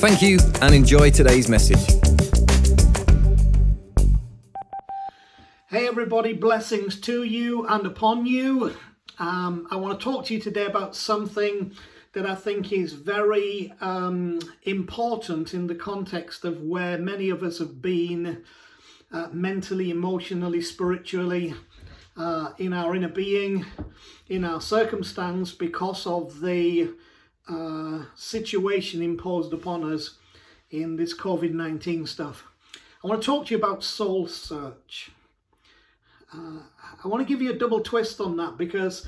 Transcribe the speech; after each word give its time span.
Thank 0.00 0.22
you 0.22 0.38
and 0.62 0.74
enjoy 0.74 1.10
today's 1.10 1.46
message. 1.46 1.86
Hey, 5.68 5.86
everybody, 5.86 6.32
blessings 6.32 6.98
to 7.02 7.22
you 7.22 7.66
and 7.66 7.84
upon 7.84 8.24
you. 8.24 8.74
Um, 9.18 9.68
I 9.70 9.76
want 9.76 10.00
to 10.00 10.02
talk 10.02 10.24
to 10.24 10.34
you 10.34 10.40
today 10.40 10.64
about 10.64 10.96
something 10.96 11.72
that 12.14 12.24
I 12.24 12.34
think 12.34 12.72
is 12.72 12.94
very 12.94 13.74
um, 13.82 14.40
important 14.62 15.52
in 15.52 15.66
the 15.66 15.74
context 15.74 16.46
of 16.46 16.62
where 16.62 16.96
many 16.96 17.28
of 17.28 17.42
us 17.42 17.58
have 17.58 17.82
been 17.82 18.42
uh, 19.12 19.28
mentally, 19.34 19.90
emotionally, 19.90 20.62
spiritually, 20.62 21.52
uh, 22.16 22.52
in 22.56 22.72
our 22.72 22.96
inner 22.96 23.10
being, 23.10 23.66
in 24.30 24.46
our 24.46 24.62
circumstance, 24.62 25.52
because 25.52 26.06
of 26.06 26.40
the 26.40 26.94
uh, 27.48 28.04
situation 28.16 29.02
imposed 29.02 29.52
upon 29.52 29.92
us 29.92 30.18
in 30.70 30.96
this 30.96 31.14
COVID 31.16 31.52
19 31.52 32.06
stuff. 32.06 32.44
I 33.02 33.08
want 33.08 33.22
to 33.22 33.26
talk 33.26 33.46
to 33.46 33.54
you 33.54 33.58
about 33.58 33.82
soul 33.82 34.26
search. 34.26 35.10
Uh, 36.32 36.60
I 37.02 37.08
want 37.08 37.26
to 37.26 37.32
give 37.32 37.42
you 37.42 37.50
a 37.50 37.58
double 37.58 37.80
twist 37.80 38.20
on 38.20 38.36
that 38.36 38.56
because 38.56 39.06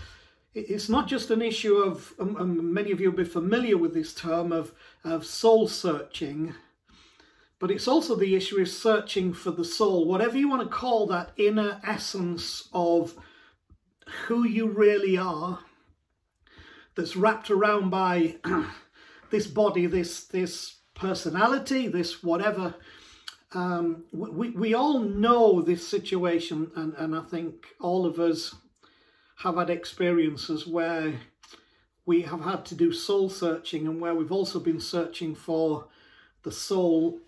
it's 0.54 0.88
not 0.88 1.08
just 1.08 1.30
an 1.30 1.40
issue 1.40 1.76
of, 1.76 2.12
um, 2.18 2.36
um, 2.36 2.74
many 2.74 2.90
of 2.90 3.00
you 3.00 3.10
will 3.10 3.18
be 3.18 3.24
familiar 3.24 3.78
with 3.78 3.94
this 3.94 4.14
term 4.14 4.52
of, 4.52 4.72
of 5.04 5.24
soul 5.24 5.68
searching, 5.68 6.54
but 7.58 7.70
it's 7.70 7.86
also 7.86 8.16
the 8.16 8.34
issue 8.34 8.60
of 8.60 8.68
searching 8.68 9.32
for 9.32 9.50
the 9.50 9.64
soul, 9.64 10.06
whatever 10.06 10.36
you 10.36 10.48
want 10.48 10.62
to 10.62 10.68
call 10.68 11.06
that 11.06 11.30
inner 11.36 11.80
essence 11.86 12.68
of 12.72 13.14
who 14.26 14.44
you 14.44 14.68
really 14.68 15.16
are 15.16 15.60
that's 16.94 17.16
wrapped 17.16 17.50
around 17.50 17.90
by 17.90 18.36
this 19.30 19.46
body, 19.46 19.86
this 19.86 20.24
this 20.24 20.76
personality, 20.94 21.88
this 21.88 22.22
whatever. 22.22 22.74
Um, 23.54 24.04
we, 24.12 24.50
we 24.50 24.72
all 24.74 25.00
know 25.00 25.60
this 25.60 25.86
situation, 25.86 26.70
and, 26.74 26.94
and 26.94 27.14
I 27.14 27.20
think 27.20 27.66
all 27.80 28.06
of 28.06 28.18
us 28.18 28.54
have 29.36 29.56
had 29.56 29.68
experiences 29.68 30.66
where 30.66 31.20
we 32.06 32.22
have 32.22 32.40
had 32.40 32.64
to 32.66 32.74
do 32.74 32.92
soul 32.92 33.28
searching 33.28 33.86
and 33.86 34.00
where 34.00 34.14
we've 34.14 34.32
also 34.32 34.58
been 34.58 34.80
searching 34.80 35.34
for 35.34 35.86
the 36.42 36.52
soul 36.52 37.20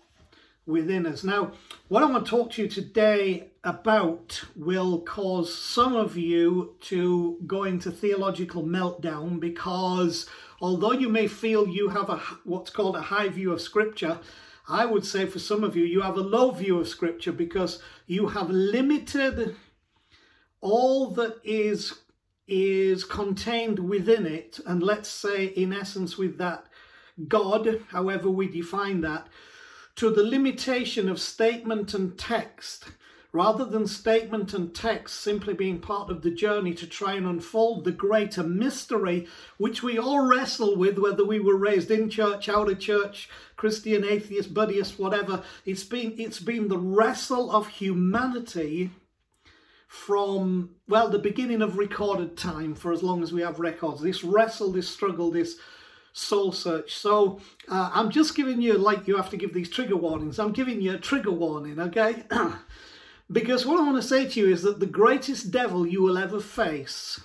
within 0.65 1.05
us. 1.05 1.23
Now, 1.23 1.51
what 1.87 2.03
I 2.03 2.07
want 2.07 2.25
to 2.25 2.29
talk 2.29 2.51
to 2.51 2.63
you 2.63 2.67
today 2.67 3.51
about 3.65 4.43
will 4.55 5.01
cause 5.01 5.53
some 5.53 5.95
of 5.95 6.15
you 6.15 6.75
to 6.79 7.39
go 7.47 7.63
into 7.63 7.91
theological 7.91 8.63
meltdown 8.63 9.39
because 9.39 10.29
although 10.61 10.91
you 10.91 11.09
may 11.09 11.27
feel 11.27 11.67
you 11.67 11.89
have 11.89 12.09
a 12.09 12.17
what's 12.43 12.69
called 12.69 12.95
a 12.95 13.01
high 13.01 13.27
view 13.27 13.51
of 13.51 13.59
scripture, 13.59 14.19
I 14.69 14.85
would 14.85 15.03
say 15.03 15.25
for 15.25 15.39
some 15.39 15.63
of 15.63 15.75
you 15.75 15.83
you 15.83 16.01
have 16.01 16.15
a 16.15 16.21
low 16.21 16.51
view 16.51 16.79
of 16.79 16.87
scripture 16.87 17.31
because 17.31 17.81
you 18.05 18.27
have 18.27 18.49
limited 18.49 19.55
all 20.61 21.09
that 21.11 21.37
is 21.43 21.99
is 22.47 23.03
contained 23.03 23.79
within 23.79 24.27
it. 24.27 24.59
And 24.67 24.83
let's 24.83 25.09
say 25.09 25.45
in 25.45 25.73
essence 25.73 26.17
with 26.17 26.37
that 26.37 26.65
God, 27.27 27.81
however 27.89 28.29
we 28.29 28.47
define 28.47 29.01
that, 29.01 29.27
to 29.95 30.09
the 30.09 30.23
limitation 30.23 31.09
of 31.09 31.19
statement 31.19 31.93
and 31.93 32.17
text, 32.17 32.85
rather 33.35 33.65
than 33.65 33.85
statement 33.85 34.53
and 34.53 34.73
text 34.73 35.19
simply 35.19 35.53
being 35.53 35.77
part 35.77 36.09
of 36.09 36.21
the 36.21 36.31
journey 36.31 36.73
to 36.73 36.87
try 36.87 37.15
and 37.15 37.27
unfold 37.27 37.83
the 37.83 37.91
greater 37.91 38.41
mystery 38.41 39.27
which 39.57 39.83
we 39.83 39.99
all 39.99 40.25
wrestle 40.25 40.77
with, 40.77 40.97
whether 40.97 41.25
we 41.25 41.37
were 41.37 41.57
raised 41.57 41.91
in 41.91 42.09
church, 42.09 42.47
out 42.47 42.71
of 42.71 42.79
church, 42.79 43.29
Christian, 43.57 44.05
atheist, 44.05 44.53
Buddhist, 44.53 44.97
whatever. 44.97 45.43
It's 45.65 45.83
been 45.83 46.15
it's 46.17 46.39
been 46.39 46.69
the 46.69 46.77
wrestle 46.77 47.51
of 47.51 47.67
humanity 47.67 48.91
from 49.89 50.69
well 50.87 51.09
the 51.09 51.19
beginning 51.19 51.61
of 51.61 51.77
recorded 51.77 52.37
time 52.37 52.73
for 52.73 52.93
as 52.93 53.03
long 53.03 53.21
as 53.21 53.33
we 53.33 53.41
have 53.41 53.59
records. 53.59 54.01
This 54.01 54.23
wrestle, 54.23 54.71
this 54.71 54.87
struggle, 54.87 55.29
this 55.29 55.57
soul 56.13 56.53
search. 56.53 56.95
So 56.95 57.41
uh, 57.67 57.91
I'm 57.93 58.11
just 58.11 58.33
giving 58.33 58.61
you, 58.61 58.77
like 58.77 59.09
you 59.09 59.17
have 59.17 59.29
to 59.31 59.37
give 59.37 59.53
these 59.53 59.69
trigger 59.69 59.97
warnings, 59.97 60.39
I'm 60.39 60.53
giving 60.53 60.79
you 60.79 60.93
a 60.93 60.97
trigger 60.97 61.31
warning, 61.31 61.77
okay? 61.81 62.23
because 63.31 63.65
what 63.65 63.79
I 63.79 63.83
want 63.83 64.01
to 64.01 64.07
say 64.07 64.27
to 64.27 64.39
you 64.39 64.51
is 64.51 64.61
that 64.63 64.79
the 64.79 64.85
greatest 64.85 65.51
devil 65.51 65.85
you 65.85 66.01
will 66.01 66.17
ever 66.17 66.39
face, 66.39 67.19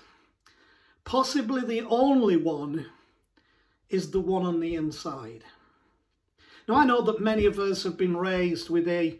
possibly 1.04 1.62
the 1.62 1.86
only 1.88 2.36
one, 2.36 2.86
is 3.88 4.10
the 4.10 4.20
one 4.20 4.46
on 4.46 4.60
the 4.60 4.74
inside. 4.74 5.44
Now, 6.68 6.76
I 6.76 6.84
know 6.84 7.02
that 7.02 7.20
many 7.20 7.46
of 7.46 7.58
us 7.58 7.82
have 7.82 7.96
been 7.96 8.16
raised 8.16 8.70
with 8.70 8.86
a 8.88 9.18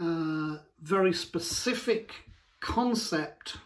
uh, 0.00 0.58
very 0.82 1.12
specific 1.12 2.12
concept 2.60 3.56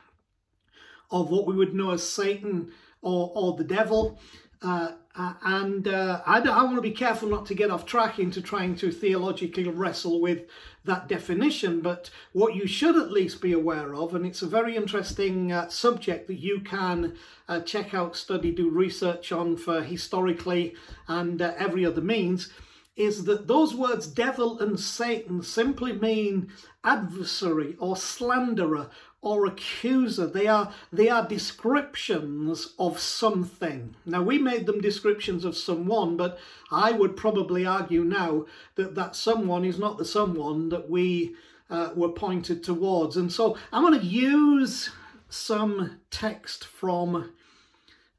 of 1.11 1.31
what 1.31 1.47
we 1.47 1.55
would 1.55 1.75
know 1.75 1.91
as 1.91 2.07
Satan 2.07 2.73
or, 3.01 3.33
or 3.35 3.57
the 3.57 3.65
devil. 3.65 4.21
Uh, 4.61 4.93
uh, 5.15 5.35
and 5.43 5.89
uh, 5.89 6.23
I, 6.25 6.39
I, 6.41 6.65
want 6.65 6.77
to 6.77 6.81
be 6.81 6.91
careful 6.91 7.29
not 7.29 7.45
to 7.47 7.55
get 7.55 7.71
off 7.71 7.85
track 7.85 8.19
into 8.19 8.41
trying 8.41 8.77
to 8.77 8.91
theologically 8.91 9.69
wrestle 9.69 10.23
with 10.23 10.47
that 10.85 11.07
definition. 11.07 11.83
But 11.83 12.09
what 12.33 12.55
you 12.55 12.67
should 12.67 12.97
at 12.97 13.13
least 13.13 13.43
be 13.43 13.53
aware 13.53 13.95
of, 13.95 14.15
and 14.15 14.25
it's 14.25 14.41
a 14.41 14.47
very 14.47 14.75
interesting 14.75 15.53
uh, 15.53 15.69
subject 15.69 16.29
that 16.29 16.39
you 16.39 16.61
can 16.61 17.15
uh, 17.47 17.61
check 17.61 17.93
out, 17.93 18.17
study, 18.17 18.53
do 18.53 18.71
research 18.71 19.33
on 19.33 19.59
for 19.59 19.83
historically 19.83 20.75
and 21.07 21.43
uh, 21.43 21.53
every 21.59 21.85
other 21.85 22.01
means, 22.01 22.51
is 22.97 23.25
that 23.25 23.49
those 23.49 23.75
words 23.75 24.07
devil 24.07 24.59
and 24.61 24.81
Satan 24.81 25.43
simply 25.43 25.93
mean 25.93 26.51
adversary 26.85 27.77
or 27.79 27.97
slanderer 27.97 28.89
or 29.23 29.47
accuser. 29.47 30.27
They 30.27 30.49
are, 30.49 30.73
they 30.93 31.09
are 31.09 31.27
descriptions 31.27 32.75
of 32.79 32.99
something. 32.99 33.95
Now, 34.05 34.23
we 34.23 34.39
made 34.39 34.67
them 34.67 34.81
descriptions 34.81 35.45
of 35.45 35.57
someone, 35.57 36.17
but 36.17 36.39
I 36.71 36.93
would 36.93 37.17
probably 37.17 37.65
argue 37.65 38.05
now 38.05 38.47
that 38.75 38.97
that 38.97 39.17
someone 39.17 39.65
is 39.65 39.79
not 39.79 39.97
the 39.97 40.05
someone 40.05 40.69
that 40.71 40.91
we 40.91 41.37
uh, 41.71 41.91
were 41.95 42.11
pointed 42.11 42.63
towards. 42.63 43.17
And 43.17 43.33
so 43.33 43.57
I'm 43.73 43.83
going 43.83 43.99
to 43.99 44.05
use 44.05 44.91
some 45.29 46.01
text 46.11 46.65
from 46.65 47.33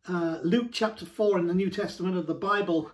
uh, 0.08 0.40
Luke 0.44 0.70
chapter 0.72 1.06
4 1.06 1.38
in 1.40 1.48
the 1.48 1.54
New 1.54 1.70
Testament 1.70 2.18
of 2.18 2.28
the 2.28 2.34
Bible 2.34 2.92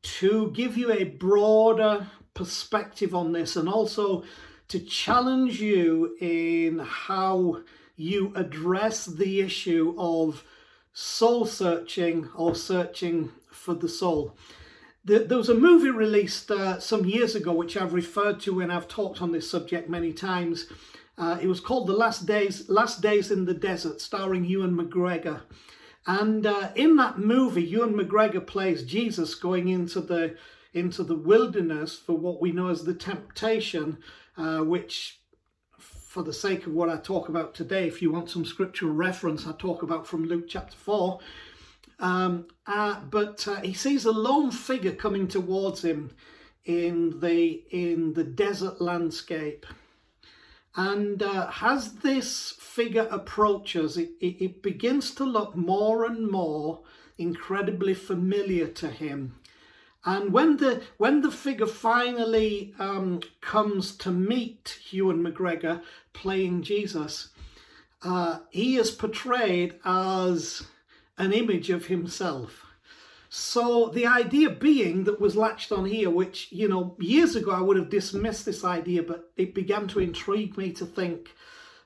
to 0.00 0.50
give 0.52 0.78
you 0.78 0.92
a 0.92 1.04
broader 1.04 2.06
perspective 2.34 3.14
on 3.14 3.32
this 3.32 3.56
and 3.56 3.68
also 3.68 4.22
to 4.68 4.78
challenge 4.78 5.60
you 5.60 6.16
in 6.20 6.78
how 6.78 7.62
you 7.96 8.32
address 8.34 9.06
the 9.06 9.40
issue 9.40 9.94
of 9.98 10.44
soul 10.92 11.46
searching 11.46 12.28
or 12.34 12.54
searching 12.54 13.30
for 13.50 13.74
the 13.74 13.88
soul. 13.88 14.36
There 15.04 15.38
was 15.38 15.48
a 15.48 15.54
movie 15.54 15.90
released 15.90 16.50
uh, 16.50 16.80
some 16.80 17.06
years 17.06 17.34
ago, 17.34 17.52
which 17.52 17.76
I've 17.78 17.94
referred 17.94 18.40
to 18.40 18.56
when 18.56 18.70
I've 18.70 18.88
talked 18.88 19.22
on 19.22 19.32
this 19.32 19.50
subject 19.50 19.88
many 19.88 20.12
times. 20.12 20.66
Uh, 21.16 21.38
it 21.40 21.46
was 21.46 21.60
called 21.60 21.88
The 21.88 21.94
Last 21.94 22.26
Days, 22.26 22.68
Last 22.68 23.00
Days 23.00 23.30
in 23.30 23.46
the 23.46 23.54
Desert, 23.54 24.02
starring 24.02 24.44
Ewan 24.44 24.76
McGregor. 24.76 25.42
And 26.06 26.46
uh, 26.46 26.70
in 26.74 26.96
that 26.96 27.18
movie, 27.18 27.62
Ewan 27.62 27.94
McGregor 27.94 28.46
plays 28.46 28.82
Jesus 28.82 29.34
going 29.34 29.68
into 29.68 30.00
the 30.00 30.36
into 30.72 31.02
the 31.02 31.16
wilderness 31.16 31.96
for 31.96 32.16
what 32.16 32.40
we 32.40 32.52
know 32.52 32.68
as 32.68 32.84
the 32.84 32.94
temptation 32.94 33.98
uh, 34.36 34.58
which 34.58 35.20
for 35.78 36.22
the 36.22 36.32
sake 36.32 36.66
of 36.66 36.72
what 36.72 36.88
I 36.88 36.96
talk 36.96 37.28
about 37.28 37.54
today, 37.54 37.86
if 37.86 38.00
you 38.00 38.10
want 38.10 38.30
some 38.30 38.44
scriptural 38.44 38.92
reference, 38.92 39.46
I 39.46 39.52
talk 39.52 39.82
about 39.82 40.06
from 40.06 40.24
Luke 40.24 40.46
chapter 40.48 40.76
4. 40.76 41.20
Um, 42.00 42.46
uh, 42.66 43.00
but 43.00 43.46
uh, 43.46 43.56
he 43.56 43.74
sees 43.74 44.04
a 44.04 44.12
lone 44.12 44.50
figure 44.50 44.94
coming 44.94 45.28
towards 45.28 45.84
him 45.84 46.12
in 46.64 47.20
the 47.20 47.62
in 47.70 48.14
the 48.14 48.24
desert 48.24 48.80
landscape, 48.80 49.66
and 50.76 51.22
uh, 51.22 51.50
as 51.60 51.94
this 51.94 52.54
figure 52.58 53.08
approaches, 53.10 53.96
it, 53.96 54.10
it, 54.20 54.42
it 54.42 54.62
begins 54.62 55.10
to 55.16 55.24
look 55.24 55.56
more 55.56 56.04
and 56.04 56.30
more 56.30 56.82
incredibly 57.16 57.94
familiar 57.94 58.68
to 58.68 58.88
him 58.88 59.37
And 60.08 60.32
when 60.32 60.56
the 60.56 60.80
when 60.96 61.20
the 61.20 61.30
figure 61.30 61.66
finally 61.66 62.72
um, 62.78 63.20
comes 63.42 63.94
to 63.98 64.10
meet 64.10 64.78
Ewan 64.90 65.22
McGregor 65.22 65.82
playing 66.14 66.62
Jesus, 66.62 67.28
uh, 68.02 68.38
he 68.48 68.78
is 68.78 68.90
portrayed 68.90 69.74
as 69.84 70.62
an 71.18 71.34
image 71.34 71.68
of 71.68 71.86
himself. 71.86 72.64
So 73.28 73.90
the 73.90 74.06
idea 74.06 74.48
being 74.48 75.04
that 75.04 75.20
was 75.20 75.36
latched 75.36 75.72
on 75.72 75.84
here, 75.84 76.08
which, 76.08 76.50
you 76.52 76.68
know, 76.68 76.96
years 76.98 77.36
ago 77.36 77.50
I 77.50 77.60
would 77.60 77.76
have 77.76 77.90
dismissed 77.90 78.46
this 78.46 78.64
idea, 78.64 79.02
but 79.02 79.30
it 79.36 79.54
began 79.54 79.88
to 79.88 80.00
intrigue 80.00 80.56
me 80.56 80.72
to 80.72 80.86
think 80.86 81.34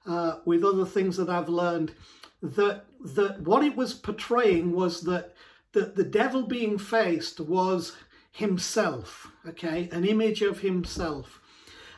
uh, 0.06 0.36
with 0.44 0.62
other 0.62 0.86
things 0.86 1.16
that 1.16 1.28
I've 1.28 1.48
learned 1.48 1.92
that 2.40 2.84
that 3.16 3.40
what 3.40 3.64
it 3.64 3.74
was 3.74 3.94
portraying 3.94 4.70
was 4.70 5.00
that 5.00 5.34
that 5.72 5.96
the 5.96 6.04
devil 6.04 6.44
being 6.44 6.78
faced 6.78 7.40
was 7.40 7.96
himself, 8.32 9.30
okay, 9.46 9.88
an 9.92 10.04
image 10.04 10.42
of 10.42 10.60
himself. 10.60 11.38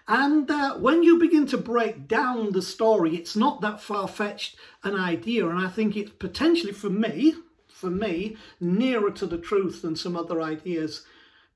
And 0.07 0.51
uh, 0.51 0.75
when 0.75 1.03
you 1.03 1.19
begin 1.19 1.47
to 1.47 1.57
break 1.57 2.07
down 2.07 2.53
the 2.53 2.61
story, 2.61 3.17
it's 3.17 3.37
not 3.37 3.63
that 3.63 3.81
far 3.81 4.07
fetched 4.07 4.57
an 4.83 4.97
idea, 4.97 5.49
and 5.49 5.59
I 5.59 5.69
think 5.69 5.97
it's 5.97 6.11
potentially 6.11 6.73
for 6.73 6.91
me, 6.91 7.35
for 7.69 7.89
me, 7.89 8.37
nearer 8.61 9.11
to 9.13 9.27
the 9.27 9.39
truth 9.39 9.81
than 9.81 9.97
some 9.97 10.17
other 10.17 10.43
ideas 10.43 11.07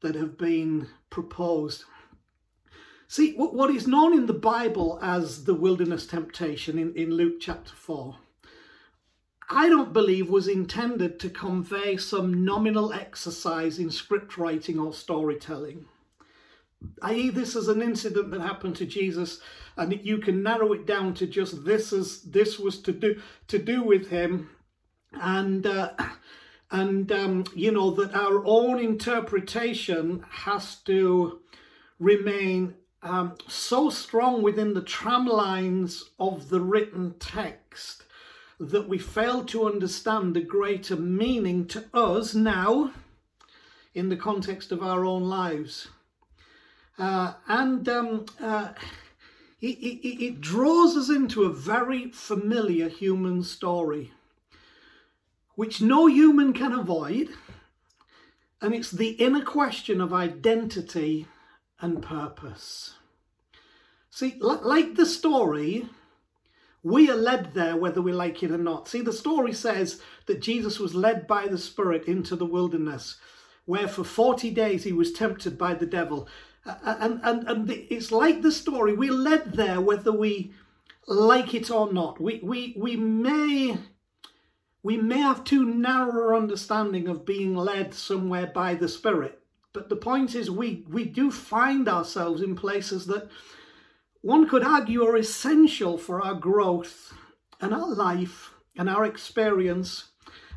that 0.01 0.15
have 0.15 0.39
been 0.39 0.89
proposed. 1.11 1.85
See, 3.09 3.33
what 3.35 3.71
is 3.71 3.87
known 3.87 4.13
in 4.15 4.27
the 4.27 4.35
Bible 4.35 4.99
as 5.03 5.45
the 5.45 5.55
wilderness 5.55 6.07
temptation 6.07 6.79
in, 6.79 6.95
in 6.95 7.11
Luke 7.11 7.41
chapter 7.41 7.73
4, 7.75 8.17
I 9.51 9.69
don't 9.69 9.95
believe 9.95 10.29
was 10.29 10.47
intended 10.47 11.19
to 11.21 11.31
convey 11.31 11.97
some 11.97 12.45
nominal 12.45 12.93
exercise 12.93 13.79
in 13.79 13.91
script 13.91 14.37
writing 14.37 14.79
or 14.79 14.93
storytelling. 14.93 15.87
I.e., 17.01 17.31
this 17.31 17.57
is 17.57 17.69
an 17.69 17.81
incident 17.81 18.31
that 18.31 18.41
happened 18.41 18.77
to 18.77 18.87
Jesus, 18.87 19.41
and 19.77 19.99
you 20.05 20.19
can 20.19 20.43
narrow 20.43 20.73
it 20.75 20.87
down 20.87 21.15
to 21.15 21.27
just 21.27 21.65
this 21.65 21.93
is 21.93 22.23
this 22.23 22.59
was 22.59 22.79
to 22.83 22.93
do 22.93 23.21
to 23.49 23.59
do 23.59 23.83
with 23.83 24.11
him, 24.11 24.51
and 25.13 25.67
uh, 25.67 25.93
and 26.71 27.11
um, 27.11 27.45
you 27.55 27.73
know 27.73 27.91
that 27.93 28.15
our 28.15 28.45
own 28.45 28.79
interpretation 28.79 30.25
has 30.31 30.77
to 30.83 31.41
remain 31.99 32.75
um, 33.03 33.35
so 33.49 33.91
strong 33.91 34.43
within 34.43 34.75
the 34.75 34.83
tramlines 34.83 36.03
of 36.21 36.49
the 36.49 36.61
written 36.61 37.15
text 37.19 38.05
that 38.61 38.89
we 38.89 38.99
fail 38.99 39.45
to 39.45 39.67
understand 39.67 40.35
the 40.35 40.41
greater 40.41 40.97
meaning 40.97 41.67
to 41.67 41.85
us 41.95 42.35
now 42.35 42.93
in 43.95 44.09
the 44.09 44.17
context 44.17 44.73
of 44.73 44.83
our 44.83 45.05
own 45.05 45.25
lives. 45.25 45.89
Uh, 46.99 47.35
and 47.47 47.89
um, 47.89 48.27
uh, 48.41 48.71
it, 49.61 49.79
it, 49.79 50.25
it 50.25 50.41
draws 50.41 50.97
us 50.97 51.09
into 51.09 51.45
a 51.45 51.53
very 51.53 52.11
familiar 52.11 52.89
human 52.89 53.43
story, 53.43 54.13
which 55.55 55.81
no 55.81 56.07
human 56.07 56.53
can 56.53 56.73
avoid. 56.73 57.29
And 58.61 58.75
it's 58.75 58.91
the 58.91 59.11
inner 59.11 59.45
question 59.45 60.01
of 60.01 60.13
identity 60.13 61.27
and 61.81 62.03
purpose. 62.03 62.95
See, 64.11 64.37
like 64.41 64.97
the 64.97 65.07
story, 65.07 65.89
we 66.89 67.11
are 67.11 67.17
led 67.17 67.55
there 67.55 67.77
whether 67.77 68.01
we 68.01 68.13
like 68.13 68.43
it 68.43 68.51
or 68.51 68.59
not. 68.59 68.89
See, 68.89 69.01
the 69.01 69.13
story 69.13 69.53
says 69.53 70.01
that 70.27 70.41
Jesus 70.41 70.79
was 70.79 70.95
led 70.95 71.27
by 71.27 71.47
the 71.47 71.59
Spirit 71.59 72.07
into 72.07 72.37
the 72.37 72.47
wilderness, 72.47 73.17
where 73.67 73.89
for 73.89 74.05
40 74.05 74.51
days 74.51 74.85
he 74.85 74.93
was 74.93 75.13
tempted 75.13 75.59
by 75.59 75.75
the 75.75 75.87
devil. 75.87 76.29
And, 76.65 77.21
and, 77.23 77.49
and 77.49 77.71
it's 77.71 78.13
like 78.13 78.43
the 78.43 78.53
story, 78.53 78.93
we're 78.95 79.13
led 79.13 79.53
there 79.53 79.81
whether 79.81 80.13
we 80.13 80.53
like 81.07 81.55
it 81.55 81.71
or 81.71 81.93
not. 81.93 82.21
We, 82.21 82.41
we, 82.43 82.75
we 82.79 82.97
may 82.97 83.79
we 84.83 84.97
may 84.97 85.19
have 85.19 85.45
too 85.45 85.65
narrow 85.65 86.37
understanding 86.37 87.09
of 87.09 87.27
being 87.27 87.55
led 87.55 87.93
somewhere 87.93 88.47
by 88.47 88.75
the 88.75 88.89
Spirit. 88.89 89.43
But 89.73 89.89
the 89.89 89.97
point 89.97 90.35
is, 90.35 90.51
we, 90.51 90.85
we 90.89 91.05
do 91.05 91.31
find 91.31 91.89
ourselves 91.89 92.43
in 92.43 92.57
places 92.57 93.07
that 93.07 93.29
one 94.23 94.49
could 94.49 94.65
argue 94.65 95.05
are 95.05 95.17
essential 95.17 95.97
for 95.97 96.21
our 96.21 96.35
growth 96.35 97.13
and 97.61 97.73
our 97.73 97.89
life 97.89 98.55
and 98.77 98.89
our 98.89 99.05
experience 99.05 100.11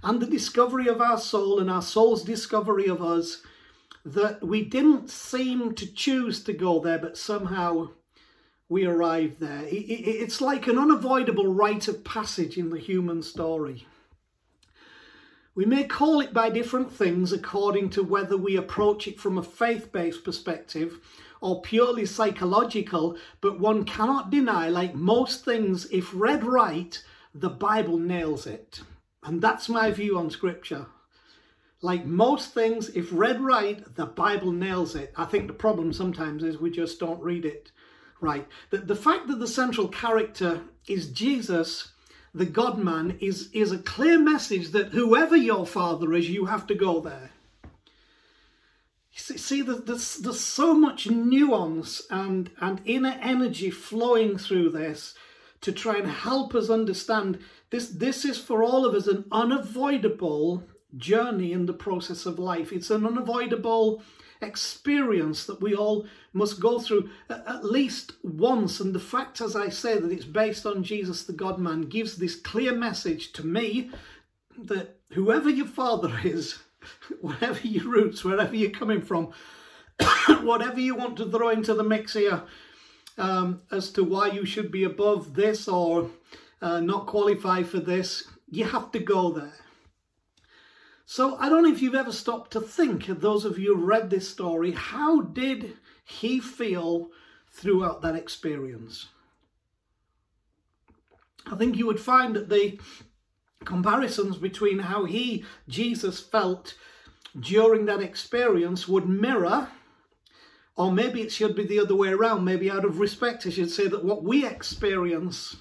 and 0.03 0.19
the 0.19 0.25
discovery 0.25 0.87
of 0.87 1.01
our 1.01 1.17
soul 1.17 1.59
and 1.59 1.69
our 1.69 1.81
soul's 1.81 2.23
discovery 2.23 2.87
of 2.87 3.01
us 3.01 3.41
that 4.03 4.43
we 4.43 4.63
didn't 4.63 5.09
seem 5.09 5.75
to 5.75 5.91
choose 5.93 6.43
to 6.43 6.53
go 6.53 6.79
there, 6.79 6.97
but 6.97 7.17
somehow 7.17 7.89
we 8.67 8.85
arrived 8.85 9.39
there. 9.39 9.63
It's 9.67 10.41
like 10.41 10.65
an 10.67 10.79
unavoidable 10.79 11.53
rite 11.53 11.87
of 11.87 12.03
passage 12.03 12.57
in 12.57 12.69
the 12.69 12.79
human 12.79 13.21
story. 13.21 13.85
We 15.53 15.65
may 15.65 15.83
call 15.83 16.21
it 16.21 16.33
by 16.33 16.49
different 16.49 16.91
things 16.91 17.33
according 17.33 17.89
to 17.91 18.03
whether 18.03 18.37
we 18.37 18.55
approach 18.55 19.07
it 19.07 19.19
from 19.19 19.37
a 19.37 19.43
faith 19.43 19.91
based 19.91 20.23
perspective 20.23 20.99
or 21.41 21.61
purely 21.61 22.05
psychological, 22.05 23.17
but 23.41 23.59
one 23.59 23.83
cannot 23.83 24.29
deny, 24.29 24.69
like 24.69 24.95
most 24.95 25.43
things, 25.43 25.85
if 25.91 26.11
read 26.13 26.43
right, 26.43 27.03
the 27.33 27.49
Bible 27.49 27.97
nails 27.97 28.45
it. 28.45 28.81
And 29.23 29.41
that's 29.41 29.67
my 29.67 29.91
view 29.91 30.17
on 30.17 30.29
Scripture. 30.29 30.85
Like 31.81 32.05
most 32.05 32.53
things, 32.53 32.89
if 32.89 33.09
read 33.11 33.41
right, 33.41 33.83
the 33.95 34.05
Bible 34.05 34.51
nails 34.51 34.95
it. 34.95 35.11
I 35.17 35.25
think 35.25 35.47
the 35.47 35.53
problem 35.53 35.91
sometimes 35.91 36.43
is 36.43 36.59
we 36.59 36.69
just 36.69 36.99
don't 36.99 37.21
read 37.21 37.43
it 37.43 37.71
right. 38.21 38.47
The, 38.69 38.77
the 38.77 38.95
fact 38.95 39.27
that 39.27 39.39
the 39.39 39.47
central 39.47 39.87
character 39.87 40.61
is 40.87 41.09
Jesus, 41.09 41.91
the 42.33 42.45
God 42.45 42.77
man, 42.77 43.17
is, 43.19 43.49
is 43.51 43.71
a 43.71 43.79
clear 43.79 44.19
message 44.19 44.69
that 44.69 44.89
whoever 44.89 45.35
your 45.35 45.65
father 45.65 46.13
is, 46.13 46.29
you 46.29 46.45
have 46.45 46.67
to 46.67 46.75
go 46.75 47.01
there. 47.01 47.31
See, 49.13 49.61
there's, 49.61 50.17
there's 50.17 50.39
so 50.39 50.73
much 50.73 51.09
nuance 51.09 52.01
and, 52.09 52.49
and 52.59 52.81
inner 52.85 53.17
energy 53.21 53.69
flowing 53.69 54.37
through 54.37 54.69
this 54.69 55.15
to 55.61 55.71
try 55.71 55.97
and 55.97 56.07
help 56.07 56.55
us 56.55 56.69
understand 56.69 57.39
this. 57.69 57.89
This 57.89 58.25
is 58.25 58.37
for 58.37 58.63
all 58.63 58.85
of 58.85 58.95
us 58.95 59.07
an 59.07 59.25
unavoidable 59.31 60.63
journey 60.97 61.51
in 61.51 61.65
the 61.65 61.73
process 61.73 62.25
of 62.25 62.39
life. 62.39 62.71
It's 62.71 62.89
an 62.89 63.05
unavoidable 63.05 64.01
experience 64.41 65.45
that 65.45 65.61
we 65.61 65.75
all 65.75 66.07
must 66.33 66.59
go 66.59 66.79
through 66.79 67.09
at 67.29 67.63
least 67.63 68.13
once. 68.23 68.79
And 68.79 68.93
the 68.93 68.99
fact, 68.99 69.41
as 69.41 69.55
I 69.55 69.69
say, 69.69 69.99
that 69.99 70.11
it's 70.11 70.25
based 70.25 70.65
on 70.65 70.83
Jesus 70.83 71.23
the 71.23 71.33
God 71.33 71.59
man 71.59 71.81
gives 71.81 72.15
this 72.15 72.35
clear 72.35 72.73
message 72.73 73.33
to 73.33 73.45
me 73.45 73.91
that 74.57 74.99
whoever 75.11 75.49
your 75.49 75.67
father 75.67 76.19
is, 76.23 76.59
whatever 77.21 77.59
your 77.67 77.85
roots, 77.85 78.23
wherever 78.23 78.55
you're 78.55 78.71
coming 78.71 79.01
from, 79.01 79.31
whatever 80.41 80.79
you 80.79 80.95
want 80.95 81.17
to 81.17 81.29
throw 81.29 81.49
into 81.49 81.73
the 81.73 81.83
mix 81.83 82.13
here 82.13 82.43
um, 83.17 83.61
as 83.71 83.91
to 83.91 84.03
why 84.03 84.27
you 84.27 84.45
should 84.45 84.71
be 84.71 84.83
above 84.83 85.35
this 85.35 85.67
or 85.67 86.09
uh, 86.61 86.79
not 86.79 87.07
qualify 87.07 87.63
for 87.63 87.79
this, 87.79 88.27
you 88.47 88.65
have 88.65 88.91
to 88.91 88.99
go 88.99 89.31
there. 89.31 89.53
So 91.05 91.35
I 91.37 91.49
don't 91.49 91.63
know 91.63 91.71
if 91.71 91.81
you've 91.81 91.95
ever 91.95 92.11
stopped 92.11 92.51
to 92.51 92.61
think, 92.61 93.07
those 93.07 93.43
of 93.43 93.59
you 93.59 93.75
who 93.75 93.85
read 93.85 94.09
this 94.09 94.29
story, 94.29 94.71
how 94.71 95.21
did 95.21 95.77
he 96.05 96.39
feel 96.39 97.09
throughout 97.51 98.01
that 98.01 98.15
experience? 98.15 99.09
I 101.51 101.55
think 101.55 101.75
you 101.75 101.85
would 101.87 101.99
find 101.99 102.35
that 102.35 102.49
the 102.49 102.79
comparisons 103.65 104.37
between 104.37 104.79
how 104.79 105.05
he, 105.05 105.45
Jesus, 105.67 106.19
felt 106.19 106.75
during 107.39 107.85
that 107.85 108.01
experience 108.01 108.87
would 108.87 109.07
mirror, 109.07 109.69
or 110.75 110.91
maybe 110.91 111.21
it 111.21 111.31
should 111.31 111.55
be 111.55 111.65
the 111.65 111.79
other 111.79 111.95
way 111.95 112.09
around, 112.09 112.43
maybe 112.43 112.69
out 112.69 112.85
of 112.85 112.99
respect, 112.99 113.45
I 113.45 113.49
should 113.49 113.71
say 113.71 113.87
that 113.87 114.03
what 114.03 114.23
we 114.23 114.45
experience, 114.45 115.57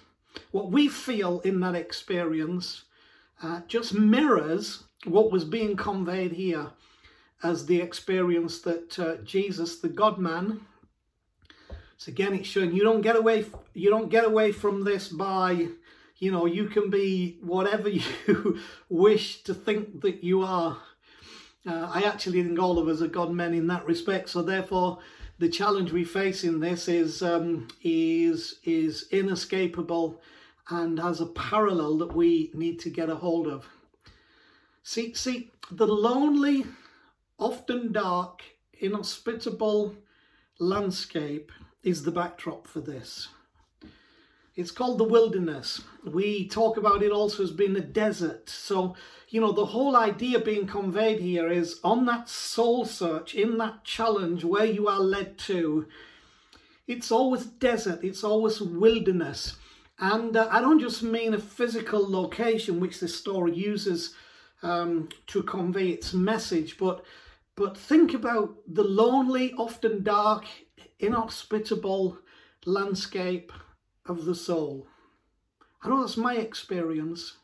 what 0.50 0.71
we 0.71 0.88
feel 0.88 1.40
in 1.40 1.61
that 1.61 1.75
experience, 1.75 2.85
uh, 3.42 3.61
just 3.69 3.95
mirrors 3.95 4.85
what 5.04 5.30
was 5.30 5.45
being 5.45 5.76
conveyed 5.76 6.33
here 6.33 6.71
as 7.42 7.66
the 7.66 7.80
experience 7.80 8.61
that 8.61 8.99
uh, 8.99 9.16
Jesus, 9.25 9.78
the 9.78 9.88
God 9.88 10.19
man, 10.19 10.61
so 12.00 12.09
again, 12.09 12.33
it's 12.33 12.49
showing 12.49 12.73
you 12.73 12.83
don't 12.83 13.02
get 13.02 13.16
away. 13.16 13.45
You 13.75 13.90
don't 13.90 14.09
get 14.09 14.25
away 14.25 14.52
from 14.52 14.85
this 14.85 15.09
by 15.09 15.69
you 16.21 16.31
know, 16.31 16.45
you 16.45 16.67
can 16.67 16.91
be 16.91 17.39
whatever 17.41 17.89
you 17.89 18.61
wish 18.89 19.43
to 19.43 19.55
think 19.55 20.03
that 20.03 20.23
you 20.23 20.43
are. 20.43 20.77
Uh, 21.67 21.91
I 21.93 22.03
actually 22.03 22.43
think 22.43 22.59
all 22.59 22.79
of 22.79 22.89
us 22.89 23.03
are 23.03 23.09
God 23.09 23.33
men 23.33 23.53
in 23.53 23.67
that 23.67 23.87
respect. 23.87 24.29
So 24.29 24.43
therefore, 24.43 24.99
the 25.39 25.49
challenge 25.49 25.93
we 25.93 26.05
face 26.05 26.45
in 26.45 26.61
this 26.61 26.87
is 26.89 27.23
um, 27.23 27.69
is 27.83 28.61
is 28.62 29.09
inescapable 29.11 30.21
and 30.69 30.99
has 31.00 31.21
a 31.21 31.27
parallel 31.27 31.99
that 31.99 32.15
we 32.15 32.50
need 32.55 32.79
to 32.81 32.91
get 32.91 33.11
a 33.11 33.17
hold 33.17 33.49
of. 33.49 33.67
See, 34.83 35.15
see, 35.15 35.50
the 35.71 35.87
lonely, 35.87 36.65
often 37.39 37.93
dark, 37.93 38.43
inhospitable 38.81 39.97
landscape 40.59 41.50
is 41.83 42.03
the 42.03 42.12
backdrop 42.12 42.67
for 42.67 42.81
this. 42.81 43.29
It's 44.57 44.71
called 44.71 44.99
the 44.99 45.04
wilderness. 45.04 45.83
We 46.04 46.49
talk 46.49 46.76
about 46.76 47.02
it 47.02 47.12
also 47.12 47.42
as 47.42 47.50
being 47.52 47.76
a 47.76 47.80
desert. 47.80 48.49
So, 48.49 48.97
you 49.28 49.40
know, 49.40 49.52
the 49.52 49.66
whole 49.66 49.97
idea 49.97 50.40
being 50.40 50.66
conveyed 50.66 51.21
here 51.21 51.49
is 51.49 51.78
on 51.85 52.04
that 52.07 52.28
soul 52.28 52.85
search, 52.85 53.35
in 53.35 53.59
that 53.59 53.85
challenge 53.85 54.45
where 54.45 54.64
you 54.64 54.88
are 54.88 55.00
led 55.00 55.38
to, 55.38 55.87
it's 56.88 57.12
always 57.12 57.45
desert, 57.45 58.00
it's 58.02 58.25
always 58.25 58.61
wilderness. 58.61 59.57
And 60.00 60.37
uh, 60.37 60.49
I 60.50 60.61
don't 60.61 60.80
just 60.80 61.02
mean 61.02 61.35
a 61.35 61.38
physical 61.38 62.11
location, 62.11 62.80
which 62.80 62.99
this 62.99 63.16
story 63.16 63.54
uses 63.54 64.14
um, 64.62 65.09
to 65.28 65.42
convey 65.42 65.90
its 65.90 66.12
message, 66.12 66.76
but 66.78 67.04
but 67.57 67.76
think 67.76 68.14
about 68.14 68.57
the 68.66 68.85
lonely, 68.85 69.52
often 69.59 70.02
dark, 70.02 70.47
inhospitable 70.99 72.19
landscape 72.64 73.52
of 74.07 74.25
the 74.25 74.35
soul. 74.35 74.87
I 75.83 75.88
know 75.88 76.00
that's 76.00 76.16
my 76.16 76.37
experience. 76.37 77.37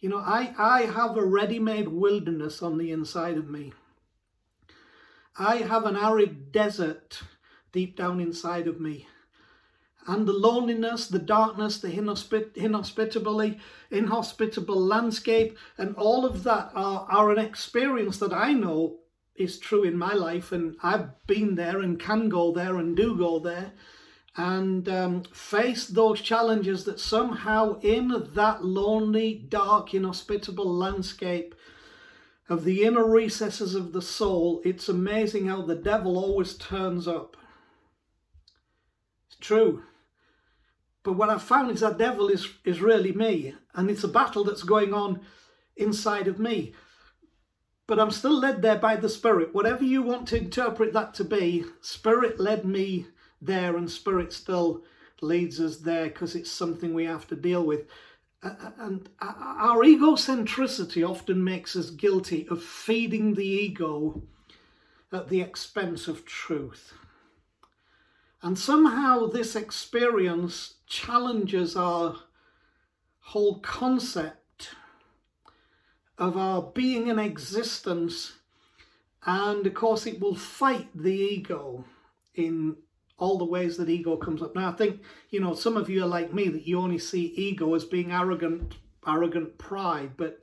You 0.00 0.08
know, 0.08 0.18
I, 0.18 0.54
I 0.58 0.82
have 0.82 1.16
a 1.16 1.24
ready 1.24 1.58
made 1.58 1.88
wilderness 1.88 2.62
on 2.62 2.78
the 2.78 2.90
inside 2.90 3.36
of 3.36 3.48
me. 3.48 3.72
I 5.38 5.56
have 5.58 5.84
an 5.84 5.96
arid 5.96 6.52
desert 6.52 7.22
deep 7.70 7.96
down 7.96 8.20
inside 8.20 8.66
of 8.66 8.80
me. 8.80 9.06
And 10.06 10.26
the 10.26 10.32
loneliness, 10.32 11.06
the 11.06 11.20
darkness, 11.20 11.78
the 11.78 11.88
inhospit- 11.88 12.56
inhospitably, 12.56 13.60
inhospitable 13.90 14.84
landscape, 14.84 15.56
and 15.78 15.94
all 15.94 16.26
of 16.26 16.42
that 16.42 16.72
are, 16.74 17.06
are 17.08 17.30
an 17.30 17.38
experience 17.38 18.18
that 18.18 18.32
I 18.32 18.52
know 18.52 18.98
is 19.36 19.58
true 19.58 19.84
in 19.84 19.96
my 19.96 20.12
life. 20.12 20.50
And 20.50 20.76
I've 20.82 21.24
been 21.28 21.54
there 21.54 21.80
and 21.80 22.00
can 22.00 22.28
go 22.28 22.52
there 22.52 22.76
and 22.76 22.96
do 22.96 23.16
go 23.16 23.38
there 23.38 23.72
and 24.36 24.88
um, 24.88 25.22
face 25.24 25.86
those 25.86 26.20
challenges 26.20 26.84
that 26.84 26.98
somehow 26.98 27.78
in 27.80 28.28
that 28.34 28.64
lonely, 28.64 29.34
dark, 29.34 29.92
inhospitable 29.92 30.72
landscape 30.72 31.54
of 32.48 32.64
the 32.64 32.82
inner 32.82 33.04
recesses 33.04 33.74
of 33.74 33.92
the 33.92 34.02
soul, 34.02 34.62
it's 34.64 34.88
amazing 34.88 35.46
how 35.46 35.62
the 35.62 35.74
devil 35.74 36.16
always 36.16 36.54
turns 36.54 37.06
up. 37.06 37.36
It's 39.26 39.36
true. 39.36 39.82
But 41.02 41.14
what 41.14 41.30
I've 41.30 41.42
found 41.42 41.70
is 41.70 41.80
that 41.80 41.98
devil 41.98 42.28
is, 42.28 42.48
is 42.64 42.80
really 42.80 43.12
me, 43.12 43.54
and 43.74 43.90
it's 43.90 44.04
a 44.04 44.08
battle 44.08 44.44
that's 44.44 44.62
going 44.62 44.94
on 44.94 45.20
inside 45.76 46.26
of 46.26 46.38
me. 46.38 46.74
But 47.86 47.98
I'm 47.98 48.10
still 48.10 48.38
led 48.38 48.62
there 48.62 48.78
by 48.78 48.96
the 48.96 49.08
Spirit. 49.08 49.54
Whatever 49.54 49.84
you 49.84 50.02
want 50.02 50.28
to 50.28 50.38
interpret 50.38 50.92
that 50.92 51.12
to 51.14 51.24
be, 51.24 51.64
Spirit 51.80 52.40
led 52.40 52.64
me 52.64 53.08
there 53.42 53.76
and 53.76 53.90
spirit 53.90 54.32
still 54.32 54.82
leads 55.20 55.60
us 55.60 55.78
there 55.78 56.06
because 56.06 56.34
it's 56.34 56.50
something 56.50 56.94
we 56.94 57.04
have 57.04 57.26
to 57.28 57.36
deal 57.36 57.64
with. 57.64 57.86
And 58.42 59.08
our 59.20 59.78
egocentricity 59.84 61.08
often 61.08 61.44
makes 61.44 61.76
us 61.76 61.90
guilty 61.90 62.48
of 62.48 62.62
feeding 62.62 63.34
the 63.34 63.46
ego 63.46 64.22
at 65.12 65.28
the 65.28 65.40
expense 65.40 66.08
of 66.08 66.24
truth. 66.24 66.94
And 68.42 68.58
somehow 68.58 69.26
this 69.26 69.54
experience 69.54 70.74
challenges 70.86 71.76
our 71.76 72.16
whole 73.20 73.60
concept 73.60 74.70
of 76.18 76.36
our 76.36 76.62
being 76.62 77.06
in 77.06 77.20
existence. 77.20 78.38
And 79.24 79.64
of 79.66 79.74
course, 79.74 80.06
it 80.06 80.18
will 80.18 80.34
fight 80.34 80.88
the 80.94 81.14
ego 81.14 81.84
in 82.34 82.78
all 83.22 83.38
the 83.38 83.44
ways 83.44 83.76
that 83.76 83.88
ego 83.88 84.16
comes 84.16 84.42
up. 84.42 84.56
Now, 84.56 84.68
I 84.68 84.72
think, 84.72 85.00
you 85.30 85.40
know, 85.40 85.54
some 85.54 85.76
of 85.76 85.88
you 85.88 86.02
are 86.02 86.08
like 86.18 86.34
me 86.34 86.48
that 86.48 86.66
you 86.66 86.80
only 86.80 86.98
see 86.98 87.32
ego 87.36 87.72
as 87.74 87.84
being 87.84 88.10
arrogant, 88.10 88.74
arrogant 89.06 89.58
pride, 89.58 90.12
but 90.16 90.40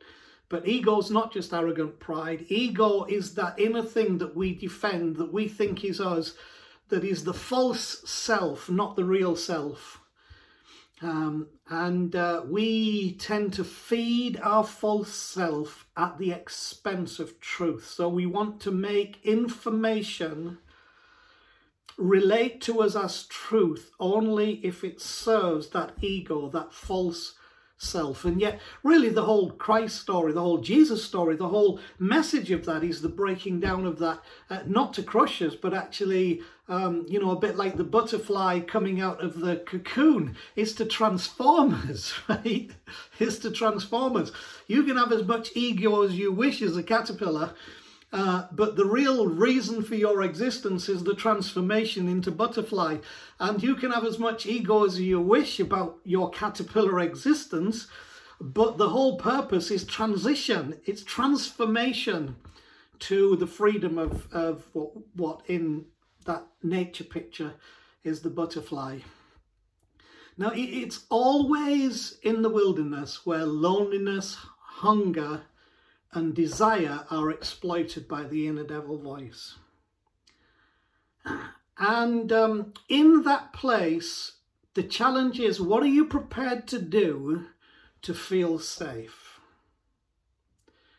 but 0.48 0.68
ego 0.68 0.98
is 0.98 1.12
not 1.12 1.32
just 1.32 1.54
arrogant 1.54 2.00
pride. 2.00 2.46
Ego 2.48 3.04
is 3.04 3.36
that 3.36 3.60
inner 3.60 3.84
thing 3.84 4.18
that 4.18 4.36
we 4.36 4.56
defend, 4.56 5.18
that 5.18 5.32
we 5.32 5.48
think 5.48 5.84
is 5.84 6.02
us, 6.02 6.34
that 6.88 7.04
is 7.04 7.24
the 7.24 7.36
false 7.36 8.02
self, 8.10 8.68
not 8.68 8.96
the 8.96 9.04
real 9.04 9.36
self. 9.36 10.00
Um, 11.02 11.48
and 11.70 12.16
uh, 12.16 12.44
we 12.48 13.14
tend 13.18 13.54
to 13.54 13.64
feed 13.64 14.40
our 14.42 14.64
false 14.64 15.14
self 15.14 15.86
at 15.96 16.18
the 16.18 16.32
expense 16.32 17.20
of 17.20 17.40
truth. 17.40 17.86
So 17.88 18.10
we 18.10 18.26
want 18.26 18.60
to 18.62 18.72
make 18.72 19.20
information 19.24 20.58
relate 22.00 22.62
to 22.62 22.82
us 22.82 22.96
as 22.96 23.26
truth 23.26 23.92
only 24.00 24.54
if 24.64 24.84
it 24.84 25.02
serves 25.02 25.70
that 25.70 25.92
ego, 26.02 26.50
that 26.50 26.74
false 26.74 27.36
self. 27.80 28.26
And 28.26 28.40
yet, 28.40 28.60
really, 28.84 29.10
the 29.10 29.24
whole 29.24 29.52
Christ 29.52 30.00
story, 30.00 30.34
the 30.34 30.42
whole 30.42 30.60
Jesus 30.60 31.04
story, 31.04 31.36
the 31.36 31.48
whole 31.48 31.80
message 31.98 32.52
of 32.52 32.66
that 32.66 32.84
is 32.84 33.02
the 33.02 33.10
breaking 33.10 33.60
down 33.62 33.86
of 33.86 34.00
that, 34.00 34.20
uh, 34.50 34.60
not 34.66 34.94
to 34.96 35.04
crush 35.04 35.42
us, 35.42 35.56
but 35.56 35.74
actually, 35.74 36.42
um, 36.68 37.06
you 37.08 37.20
know, 37.20 37.32
a 37.32 37.40
bit 37.40 37.56
like 37.56 37.78
the 37.78 37.84
butterfly 37.84 38.60
coming 38.60 39.00
out 39.00 39.24
of 39.24 39.40
the 39.40 39.58
cocoon, 39.58 40.36
is 40.56 40.74
to 40.76 40.86
transform 40.86 41.74
us, 41.90 42.14
right? 42.28 42.70
Is 43.18 43.40
to 43.40 43.52
transform 43.52 44.18
us. 44.18 44.32
You 44.68 44.84
can 44.84 44.98
have 44.98 45.12
as 45.12 45.26
much 45.26 45.52
ego 45.56 46.04
as 46.04 46.18
you 46.18 46.32
wish 46.32 46.62
as 46.62 46.76
a 46.76 46.84
caterpillar, 46.84 47.54
uh, 48.12 48.48
but 48.52 48.76
the 48.76 48.86
real 48.86 49.28
reason 49.28 49.84
for 49.84 49.96
your 49.96 50.24
existence 50.24 50.90
is 50.90 51.04
the 51.04 51.14
transformation 51.14 52.08
into 52.08 52.32
butterfly. 52.32 52.98
And 53.40 53.62
you 53.62 53.76
can 53.76 53.92
have 53.92 54.04
as 54.04 54.18
much 54.18 54.46
ego 54.46 54.84
as 54.86 55.00
you 55.00 55.22
wish 55.22 55.60
about 55.60 56.00
your 56.04 56.32
caterpillar 56.32 57.00
existence, 57.00 57.88
but 58.42 58.78
the 58.78 58.90
whole 58.90 59.18
purpose 59.18 59.70
is 59.70 59.84
transition, 59.84 60.80
it's 60.86 61.04
transformation 61.04 62.38
to 63.00 63.36
the 63.36 63.48
freedom 63.48 63.98
of, 63.98 64.32
of 64.34 64.66
what, 64.74 64.92
what 65.16 65.42
in 65.48 65.86
that 66.26 66.48
nature 66.64 67.04
picture 67.04 67.54
is 68.04 68.22
the 68.22 68.30
butterfly. 68.30 69.00
Now, 70.38 70.52
it's 70.56 71.06
always 71.10 72.18
in 72.24 72.42
the 72.42 72.50
wilderness 72.50 73.26
where 73.26 73.46
loneliness, 73.46 74.38
hunger, 74.62 75.42
and 76.14 76.34
desire 76.34 77.06
are 77.10 77.30
exploited 77.30 78.08
by 78.08 78.24
the 78.24 78.48
inner 78.48 78.64
devil 78.64 78.98
voice. 78.98 79.56
And 81.78 82.32
um, 82.32 82.74
in 82.90 83.24
that 83.24 83.54
place, 83.54 84.34
the 84.74 84.84
challenge 84.84 85.40
is 85.40 85.62
what 85.62 85.84
are 85.84 85.88
you 85.88 86.06
prepared 86.06 86.68
to 86.68 86.80
do 86.82 87.46
to 88.02 88.14
feel 88.14 88.60
safe? 88.60 89.40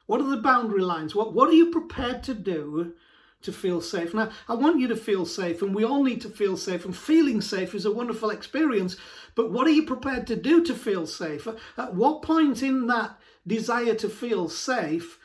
What 0.07 0.21
are 0.21 0.29
the 0.29 0.37
boundary 0.38 0.83
lines? 0.83 1.14
What, 1.14 1.35
what 1.35 1.49
are 1.49 1.55
you 1.55 1.71
prepared 1.71 2.23
to 2.25 2.35
do 2.35 2.95
to 3.43 3.52
feel 3.52 3.81
safe? 3.81 4.12
Now, 4.12 4.31
I 4.49 4.55
want 4.55 4.81
you 4.81 4.88
to 4.88 4.97
feel 4.97 5.25
safe, 5.25 5.62
and 5.62 5.75
we 5.75 5.85
all 5.85 6.02
need 6.02 6.21
to 6.23 6.29
feel 6.29 6.57
safe, 6.57 6.85
and 6.85 6.97
feeling 6.97 7.40
safe 7.40 7.75
is 7.75 7.85
a 7.85 7.93
wonderful 7.93 8.31
experience. 8.31 8.97
But 9.35 9.52
what 9.52 9.67
are 9.67 9.71
you 9.71 9.87
prepared 9.87 10.26
to 10.26 10.37
do 10.37 10.64
to 10.64 10.75
feel 10.75 11.07
safe? 11.07 11.47
At 11.76 11.95
what 11.95 12.23
point 12.23 12.62
in 12.62 12.88
that 12.88 13.19
desire 13.50 13.95
to 13.97 14.09
feel 14.09 14.49
safe, 14.49 15.19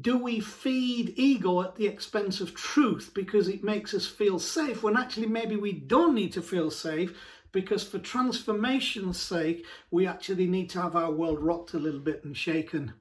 do 0.00 0.16
we 0.16 0.40
feed 0.40 1.12
ego 1.16 1.60
at 1.60 1.76
the 1.76 1.86
expense 1.86 2.40
of 2.40 2.54
truth? 2.54 3.12
Because 3.14 3.48
it 3.48 3.62
makes 3.62 3.92
us 3.92 4.06
feel 4.06 4.38
safe 4.38 4.82
when 4.82 4.96
actually 4.96 5.26
maybe 5.26 5.56
we 5.56 5.72
don't 5.72 6.14
need 6.14 6.32
to 6.32 6.42
feel 6.42 6.70
safe 6.70 7.14
because 7.52 7.84
for 7.84 7.98
transformation's 7.98 9.20
sake 9.20 9.66
we 9.90 10.06
actually 10.06 10.46
need 10.46 10.70
to 10.70 10.80
have 10.80 10.96
our 10.96 11.12
world 11.12 11.38
rocked 11.38 11.74
a 11.74 11.78
little 11.78 12.00
bit 12.00 12.24
and 12.24 12.34
shaken 12.34 12.94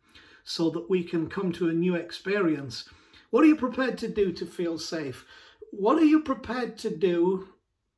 so 0.43 0.69
that 0.69 0.89
we 0.89 1.03
can 1.05 1.29
come 1.29 1.53
to 1.53 1.69
a 1.69 1.73
new 1.73 1.95
experience. 1.95 2.89
What 3.29 3.45
are 3.45 3.47
you 3.47 3.55
prepared 3.55 3.97
to 3.99 4.09
do 4.09 4.33
to 4.33 4.45
feel 4.45 4.77
safe? 4.77 5.25
What 5.71 5.97
are 5.97 6.05
you 6.05 6.19
prepared 6.19 6.77
to 6.79 6.89
do 6.89 7.47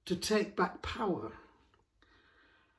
to 0.06 0.16
take 0.16 0.56
back 0.56 0.84
power? 0.84 1.32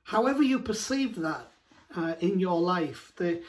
However 0.04 0.44
you 0.44 0.60
perceive 0.60 1.16
that 1.16 1.50
uh, 1.94 2.14
in 2.20 2.40
your 2.40 2.60
life. 2.60 3.12
The, 3.16 3.42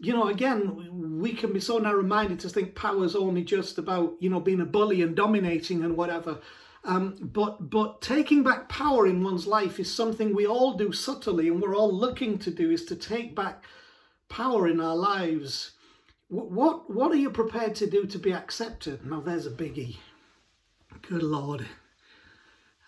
you 0.00 0.12
know, 0.12 0.28
again, 0.28 1.18
we 1.20 1.32
can 1.32 1.52
be 1.52 1.60
so 1.60 1.78
narrow-minded 1.78 2.38
to 2.40 2.48
think 2.48 2.74
power 2.74 3.04
is 3.04 3.16
only 3.16 3.42
just 3.42 3.78
about, 3.78 4.14
you 4.20 4.30
know, 4.30 4.40
being 4.40 4.60
a 4.60 4.66
bully 4.66 5.02
and 5.02 5.16
dominating 5.16 5.82
and 5.82 5.96
whatever. 5.96 6.40
Um, 6.84 7.16
but 7.20 7.70
but 7.70 8.02
taking 8.02 8.42
back 8.42 8.68
power 8.68 9.06
in 9.06 9.24
one's 9.24 9.46
life 9.46 9.80
is 9.80 9.92
something 9.92 10.34
we 10.34 10.46
all 10.46 10.74
do 10.74 10.92
subtly, 10.92 11.48
and 11.48 11.60
we're 11.60 11.74
all 11.74 11.92
looking 11.92 12.38
to 12.40 12.50
do 12.50 12.70
is 12.70 12.84
to 12.84 12.94
take 12.94 13.34
back 13.34 13.64
power 14.28 14.68
in 14.68 14.80
our 14.80 14.94
lives. 14.94 15.72
What 16.28 16.90
what 16.90 17.10
are 17.10 17.16
you 17.16 17.30
prepared 17.30 17.74
to 17.76 17.86
do 17.88 18.04
to 18.04 18.18
be 18.18 18.34
accepted? 18.34 19.06
Now 19.06 19.20
there's 19.20 19.46
a 19.46 19.50
biggie. 19.50 19.96
Good 21.08 21.22
Lord. 21.22 21.66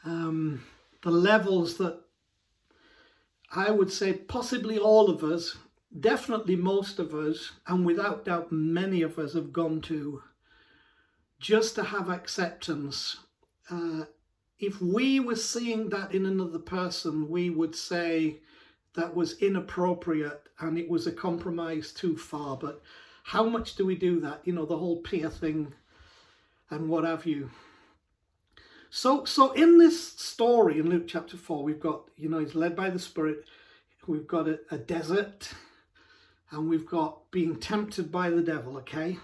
Um, 0.05 0.62
the 1.03 1.11
levels 1.11 1.79
that 1.79 2.00
I 3.55 3.71
would 3.71 3.93
say 3.93 4.12
possibly 4.12 4.79
all 4.79 5.09
of 5.09 5.23
us, 5.23 5.57
definitely 5.99 6.57
most 6.57 6.99
of 6.99 7.15
us, 7.15 7.53
and 7.67 7.87
without 7.87 8.25
doubt 8.25 8.53
many 8.53 9.03
of 9.03 9.19
us 9.19 9.35
have 9.35 9.53
gone 9.53 9.81
to 9.83 10.23
just 11.38 11.75
to 11.75 11.85
have 11.85 12.09
acceptance. 12.09 13.19
Uh, 13.71 14.05
if 14.59 14.81
we 14.81 15.21
were 15.21 15.37
seeing 15.37 15.91
that 15.91 16.15
in 16.15 16.26
another 16.26 16.59
person, 16.59 17.29
we 17.29 17.50
would 17.50 17.75
say 17.75 18.38
that 18.95 19.15
was 19.15 19.38
inappropriate 19.38 20.43
and 20.61 20.79
it 20.79 20.88
was 20.88 21.07
a 21.07 21.12
compromise 21.12 21.93
too 21.93 22.17
far. 22.17 22.57
But 22.57 22.83
how 23.25 23.45
much 23.45 23.75
do 23.75 23.85
we 23.85 23.95
do 23.95 24.21
that? 24.21 24.41
You 24.45 24.55
know, 24.55 24.65
the 24.65 24.79
whole 24.79 25.03
peer 25.03 25.29
thing 25.29 25.75
and 26.71 26.88
what 26.88 27.05
have 27.05 27.26
you. 27.26 27.50
So, 28.90 29.25
so 29.25 29.52
in 29.52 29.78
this 29.78 30.12
story 30.12 30.78
in 30.78 30.88
Luke 30.88 31.07
chapter 31.07 31.37
4, 31.37 31.62
we've 31.62 31.81
got, 31.81 32.02
you 32.16 32.28
know, 32.28 32.38
he's 32.38 32.55
led 32.55 32.76
by 32.76 32.90
the 32.90 32.99
Spirit. 32.99 33.45
We've 34.07 34.26
got 34.26 34.49
a, 34.49 34.61
a 34.71 34.78
desert 34.78 35.50
and 36.50 36.69
we've 36.69 36.87
got 36.87 37.31
being 37.31 37.57
tempted 37.57 38.12
by 38.12 38.31
the 38.31 38.43
devil, 38.43 38.76
okay? 38.78 39.19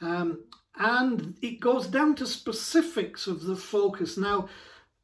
Um, 0.00 0.44
and 0.76 1.34
it 1.42 1.60
goes 1.60 1.86
down 1.86 2.14
to 2.16 2.26
specifics 2.26 3.26
of 3.26 3.42
the 3.44 3.56
focus. 3.56 4.16
Now, 4.16 4.48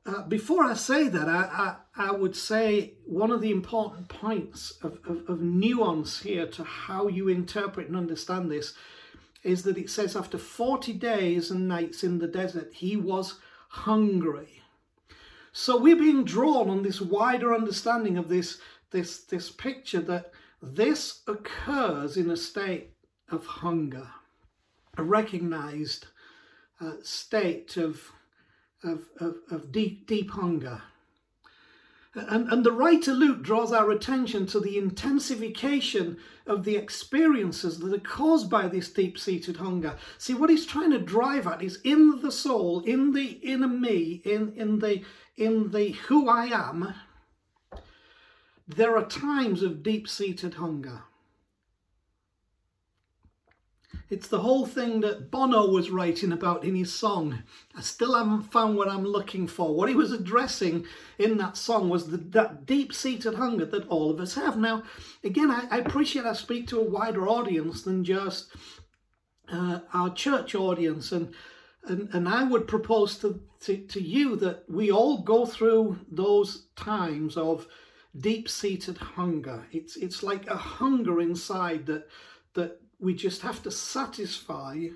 uh, 0.06 0.22
before 0.22 0.64
I 0.64 0.74
say 0.74 1.08
that, 1.08 1.28
I, 1.28 1.76
I, 1.96 2.08
I, 2.08 2.12
would 2.12 2.36
say 2.36 2.94
one 3.04 3.32
of 3.32 3.40
the 3.40 3.50
important 3.50 4.08
points 4.08 4.72
of, 4.82 5.00
of, 5.04 5.28
of 5.28 5.40
nuance 5.42 6.20
here 6.20 6.46
to 6.46 6.64
how 6.64 7.08
you 7.08 7.28
interpret 7.28 7.88
and 7.88 7.96
understand 7.96 8.50
this 8.50 8.72
is 9.46 9.62
that 9.62 9.78
it 9.78 9.88
says 9.88 10.16
after 10.16 10.38
40 10.38 10.92
days 10.94 11.50
and 11.50 11.68
nights 11.68 12.02
in 12.04 12.18
the 12.18 12.28
desert, 12.28 12.72
he 12.74 12.96
was 12.96 13.38
hungry. 13.68 14.62
So 15.52 15.78
we're 15.78 15.96
being 15.96 16.24
drawn 16.24 16.68
on 16.68 16.82
this 16.82 17.00
wider 17.00 17.54
understanding 17.54 18.18
of 18.18 18.28
this, 18.28 18.58
this, 18.90 19.24
this 19.24 19.50
picture 19.50 20.00
that 20.00 20.32
this 20.60 21.22
occurs 21.26 22.16
in 22.16 22.30
a 22.30 22.36
state 22.36 22.90
of 23.30 23.46
hunger 23.46 24.08
a 24.96 25.02
recognized 25.02 26.06
uh, 26.80 26.92
state 27.02 27.76
of, 27.76 28.12
of, 28.82 29.04
of, 29.20 29.36
of, 29.50 29.72
deep, 29.72 30.06
deep 30.06 30.30
hunger. 30.30 30.82
And, 32.16 32.50
and 32.50 32.64
the 32.64 32.72
writer 32.72 33.12
Luke 33.12 33.42
draws 33.42 33.72
our 33.72 33.90
attention 33.90 34.46
to 34.46 34.58
the 34.58 34.78
intensification 34.78 36.16
of 36.46 36.64
the 36.64 36.76
experiences 36.76 37.78
that 37.80 37.92
are 37.92 37.98
caused 37.98 38.48
by 38.48 38.68
this 38.68 38.88
deep 38.88 39.18
seated 39.18 39.58
hunger. 39.58 39.96
See, 40.16 40.32
what 40.32 40.48
he's 40.48 40.64
trying 40.64 40.92
to 40.92 40.98
drive 40.98 41.46
at 41.46 41.62
is 41.62 41.78
in 41.84 42.22
the 42.22 42.32
soul, 42.32 42.80
in 42.80 43.12
the 43.12 43.32
inner 43.42 43.68
me, 43.68 44.22
in, 44.24 44.54
in, 44.56 44.78
the, 44.78 45.02
in 45.36 45.72
the 45.72 45.90
who 46.08 46.26
I 46.26 46.46
am, 46.46 46.94
there 48.66 48.96
are 48.96 49.04
times 49.04 49.62
of 49.62 49.82
deep 49.82 50.08
seated 50.08 50.54
hunger. 50.54 51.02
It's 54.08 54.28
the 54.28 54.38
whole 54.38 54.66
thing 54.66 55.00
that 55.00 55.32
Bono 55.32 55.68
was 55.68 55.90
writing 55.90 56.30
about 56.30 56.64
in 56.64 56.76
his 56.76 56.94
song. 56.94 57.42
I 57.76 57.80
still 57.80 58.14
haven't 58.14 58.52
found 58.52 58.76
what 58.76 58.88
I'm 58.88 59.04
looking 59.04 59.48
for. 59.48 59.74
What 59.74 59.88
he 59.88 59.96
was 59.96 60.12
addressing 60.12 60.86
in 61.18 61.38
that 61.38 61.56
song 61.56 61.88
was 61.88 62.08
the, 62.08 62.18
that 62.18 62.66
deep 62.66 62.92
seated 62.92 63.34
hunger 63.34 63.64
that 63.64 63.88
all 63.88 64.10
of 64.10 64.20
us 64.20 64.34
have. 64.34 64.56
Now, 64.56 64.84
again, 65.24 65.50
I, 65.50 65.66
I 65.72 65.78
appreciate 65.78 66.24
I 66.24 66.34
speak 66.34 66.68
to 66.68 66.80
a 66.80 66.88
wider 66.88 67.26
audience 67.26 67.82
than 67.82 68.04
just 68.04 68.48
uh, 69.52 69.80
our 69.92 70.14
church 70.14 70.54
audience. 70.54 71.10
And, 71.10 71.34
and, 71.84 72.08
and 72.12 72.28
I 72.28 72.44
would 72.44 72.68
propose 72.68 73.18
to, 73.18 73.40
to, 73.62 73.76
to 73.76 74.00
you 74.00 74.36
that 74.36 74.64
we 74.68 74.92
all 74.92 75.22
go 75.22 75.46
through 75.46 75.98
those 76.08 76.68
times 76.76 77.36
of 77.36 77.66
deep 78.16 78.48
seated 78.48 78.98
hunger. 78.98 79.66
It's, 79.72 79.96
it's 79.96 80.22
like 80.22 80.46
a 80.46 80.56
hunger 80.56 81.20
inside 81.20 81.86
that, 81.86 82.06
that 82.54 82.80
we 83.00 83.14
just 83.14 83.42
have 83.42 83.62
to 83.62 83.70
satisfy. 83.70 84.86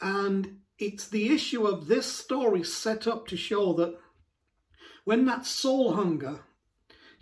And 0.00 0.60
it's 0.78 1.08
the 1.08 1.32
issue 1.32 1.66
of 1.66 1.86
this 1.86 2.06
story 2.06 2.62
set 2.62 3.06
up 3.06 3.26
to 3.28 3.36
show 3.36 3.72
that 3.74 3.98
when 5.04 5.24
that 5.26 5.46
soul 5.46 5.94
hunger, 5.94 6.40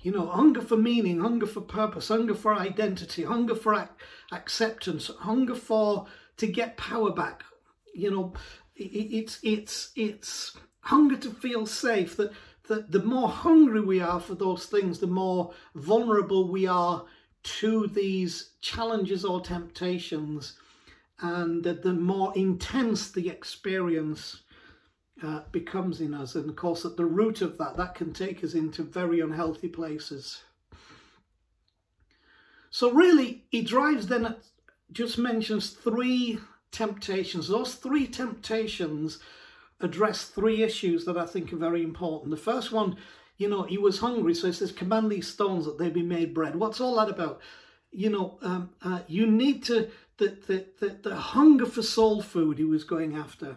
you 0.01 0.11
know, 0.13 0.27
hunger 0.27 0.61
for 0.61 0.77
meaning, 0.77 1.21
hunger 1.21 1.47
for 1.47 1.61
purpose, 1.61 2.09
hunger 2.09 2.35
for 2.35 2.55
identity, 2.55 3.25
hunger 3.25 3.55
for 3.55 3.75
ac- 3.75 3.91
acceptance, 4.33 5.09
hunger 5.21 5.55
for 5.55 6.07
to 6.37 6.47
get 6.47 6.77
power 6.77 7.13
back, 7.13 7.45
you 7.95 8.11
know, 8.11 8.33
it, 8.75 8.83
it's 8.83 9.39
it's 9.43 9.93
it's 9.97 10.57
hunger 10.81 11.17
to 11.17 11.31
feel 11.31 11.67
safe. 11.67 12.17
That 12.17 12.33
that 12.69 12.91
the 12.91 13.03
more 13.03 13.29
hungry 13.29 13.81
we 13.81 14.01
are 14.01 14.21
for 14.21 14.35
those 14.35 14.67
things, 14.67 14.99
the 14.99 15.07
more 15.07 15.53
vulnerable 15.75 16.49
we 16.49 16.67
are 16.67 17.05
to 17.45 17.87
these 17.89 18.51
challenges 18.61 19.25
or 19.25 19.41
temptations, 19.41 20.55
and 21.21 21.63
that 21.65 21.83
the 21.83 21.93
more 21.93 22.33
intense 22.35 23.11
the 23.11 23.29
experience 23.29 24.43
uh, 25.23 25.43
becomes 25.53 26.01
in 26.01 26.15
us. 26.15 26.35
And 26.35 26.51
of 26.51 26.57
course, 26.57 26.85
at 26.85 26.97
the 26.97 27.05
root 27.05 27.43
of 27.43 27.59
that, 27.59 27.77
that 27.77 27.95
can 27.95 28.13
take 28.13 28.43
us 28.43 28.55
into 28.55 28.83
very 28.83 29.21
unhealthy 29.21 29.69
places. 29.69 30.43
So, 32.71 32.91
really, 32.91 33.45
he 33.51 33.63
drives 33.63 34.09
then 34.09 34.27
at, 34.27 34.39
just 34.91 35.19
mentions 35.19 35.71
three 35.71 36.41
temptations. 36.73 37.49
Those 37.49 37.75
three 37.77 38.07
temptations 38.07 39.21
address 39.81 40.25
three 40.25 40.63
issues 40.63 41.05
that 41.05 41.17
I 41.17 41.27
think 41.27 41.53
are 41.53 41.57
very 41.57 41.83
important. 41.83 42.31
The 42.31 42.37
first 42.37 42.73
one 42.73 42.97
you 43.37 43.49
know, 43.49 43.63
he 43.63 43.79
was 43.79 43.99
hungry, 43.99 44.35
so 44.35 44.47
he 44.47 44.53
says, 44.53 44.71
command 44.73 45.11
these 45.11 45.27
stones 45.27 45.65
that 45.65 45.79
they 45.79 45.91
be 45.91 46.03
made 46.03 46.35
bread. 46.35 46.55
What's 46.55 46.81
all 46.81 46.97
that 46.97 47.09
about? 47.09 47.41
You 47.91 48.11
know, 48.11 48.39
um, 48.43 48.71
uh, 48.83 49.01
you 49.09 49.27
need 49.27 49.65
to, 49.65 49.91
the, 50.19 50.37
the, 50.47 50.67
the, 50.81 50.99
the 51.03 51.17
hunger 51.17 51.67
for 51.67 51.83
soul 51.83 52.23
food 52.23 52.59
he 52.59 52.65
was 52.65 52.85
going 52.85 53.17
after. 53.17 53.57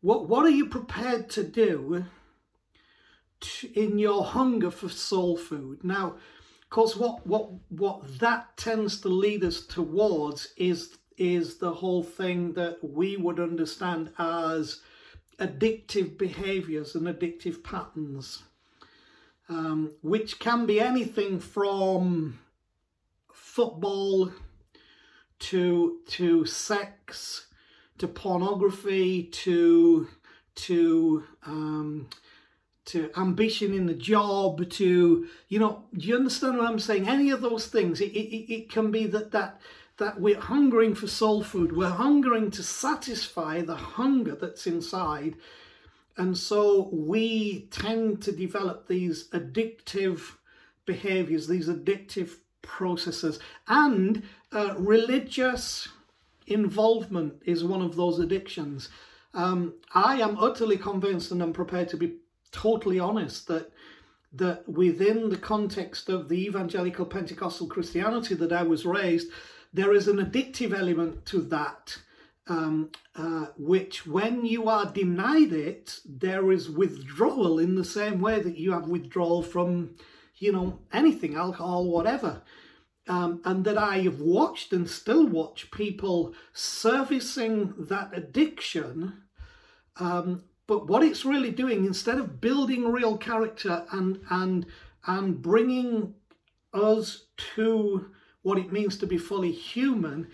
What, 0.00 0.28
what 0.28 0.44
are 0.44 0.50
you 0.50 0.66
prepared 0.66 1.30
to 1.30 1.44
do 1.44 2.04
to, 3.40 3.80
in 3.80 3.98
your 3.98 4.24
hunger 4.24 4.70
for 4.70 4.88
soul 4.88 5.36
food? 5.36 5.84
Now, 5.84 6.16
of 6.62 6.70
course, 6.70 6.96
what, 6.96 7.26
what, 7.26 7.50
what 7.68 8.18
that 8.18 8.56
tends 8.56 9.00
to 9.02 9.08
lead 9.08 9.44
us 9.44 9.66
towards 9.66 10.52
is, 10.56 10.98
is 11.16 11.58
the 11.58 11.72
whole 11.72 12.02
thing 12.02 12.54
that 12.54 12.78
we 12.82 13.16
would 13.16 13.38
understand 13.38 14.10
as 14.18 14.80
addictive 15.38 16.18
behaviors 16.18 16.94
and 16.94 17.06
addictive 17.06 17.62
patterns, 17.62 18.42
um, 19.48 19.92
which 20.02 20.38
can 20.38 20.66
be 20.66 20.80
anything 20.80 21.40
from 21.40 22.38
football 23.32 24.30
to 25.38 25.98
to 26.06 26.46
sex 26.46 27.46
to 27.98 28.08
pornography 28.08 29.24
to 29.24 30.08
to 30.54 31.24
um, 31.44 32.08
to 32.84 33.10
ambition 33.16 33.74
in 33.74 33.86
the 33.86 33.94
job 33.94 34.68
to 34.70 35.26
you 35.48 35.58
know 35.58 35.84
do 35.96 36.08
you 36.08 36.16
understand 36.16 36.58
what 36.58 36.66
i'm 36.66 36.78
saying? 36.78 37.08
Any 37.08 37.30
of 37.30 37.40
those 37.40 37.66
things 37.66 38.00
it, 38.00 38.12
it, 38.12 38.52
it 38.52 38.70
can 38.70 38.90
be 38.90 39.06
that 39.06 39.32
that 39.32 39.60
that 39.98 40.20
we're 40.20 40.40
hungering 40.40 40.94
for 40.94 41.06
soul 41.06 41.42
food. 41.42 41.76
We're 41.76 41.90
hungering 41.90 42.50
to 42.52 42.62
satisfy 42.62 43.62
the 43.62 43.76
hunger 43.76 44.34
that's 44.34 44.66
inside. 44.66 45.36
And 46.16 46.36
so 46.36 46.88
we 46.92 47.68
tend 47.70 48.22
to 48.22 48.32
develop 48.32 48.88
these 48.88 49.28
addictive 49.28 50.36
behaviors, 50.86 51.46
these 51.46 51.68
addictive 51.68 52.36
processes. 52.62 53.38
And 53.68 54.22
uh, 54.52 54.74
religious 54.76 55.88
involvement 56.46 57.42
is 57.44 57.64
one 57.64 57.82
of 57.82 57.96
those 57.96 58.18
addictions. 58.18 58.88
Um, 59.34 59.74
I 59.94 60.20
am 60.20 60.38
utterly 60.38 60.76
convinced, 60.76 61.30
and 61.30 61.42
I'm 61.42 61.52
prepared 61.52 61.88
to 61.90 61.96
be 61.96 62.16
totally 62.50 62.98
honest, 62.98 63.48
that 63.48 63.72
that 64.34 64.66
within 64.66 65.28
the 65.28 65.36
context 65.36 66.08
of 66.08 66.30
the 66.30 66.46
evangelical 66.46 67.04
Pentecostal 67.04 67.66
Christianity 67.66 68.34
that 68.36 68.50
I 68.50 68.62
was 68.62 68.86
raised, 68.86 69.28
there 69.72 69.92
is 69.94 70.08
an 70.08 70.18
addictive 70.18 70.76
element 70.76 71.24
to 71.26 71.40
that, 71.42 71.98
um, 72.46 72.90
uh, 73.16 73.46
which 73.56 74.06
when 74.06 74.44
you 74.44 74.68
are 74.68 74.86
denied 74.86 75.52
it, 75.52 76.00
there 76.04 76.52
is 76.52 76.68
withdrawal 76.68 77.58
in 77.58 77.74
the 77.74 77.84
same 77.84 78.20
way 78.20 78.40
that 78.40 78.58
you 78.58 78.72
have 78.72 78.88
withdrawal 78.88 79.42
from, 79.42 79.96
you 80.36 80.52
know, 80.52 80.78
anything, 80.92 81.34
alcohol, 81.34 81.86
whatever. 81.86 82.42
Um, 83.08 83.40
and 83.44 83.64
that 83.64 83.78
I 83.78 83.98
have 84.00 84.20
watched 84.20 84.72
and 84.72 84.88
still 84.88 85.26
watch 85.26 85.72
people 85.72 86.34
servicing 86.52 87.74
that 87.78 88.10
addiction. 88.12 89.24
Um, 89.96 90.44
but 90.68 90.86
what 90.86 91.02
it's 91.02 91.24
really 91.24 91.50
doing, 91.50 91.84
instead 91.84 92.18
of 92.18 92.40
building 92.40 92.92
real 92.92 93.16
character 93.16 93.84
and 93.90 94.20
and 94.30 94.66
and 95.04 95.42
bringing 95.42 96.14
us 96.72 97.24
to 97.54 98.12
what 98.42 98.58
it 98.58 98.72
means 98.72 98.98
to 98.98 99.06
be 99.06 99.18
fully 99.18 99.52
human, 99.52 100.28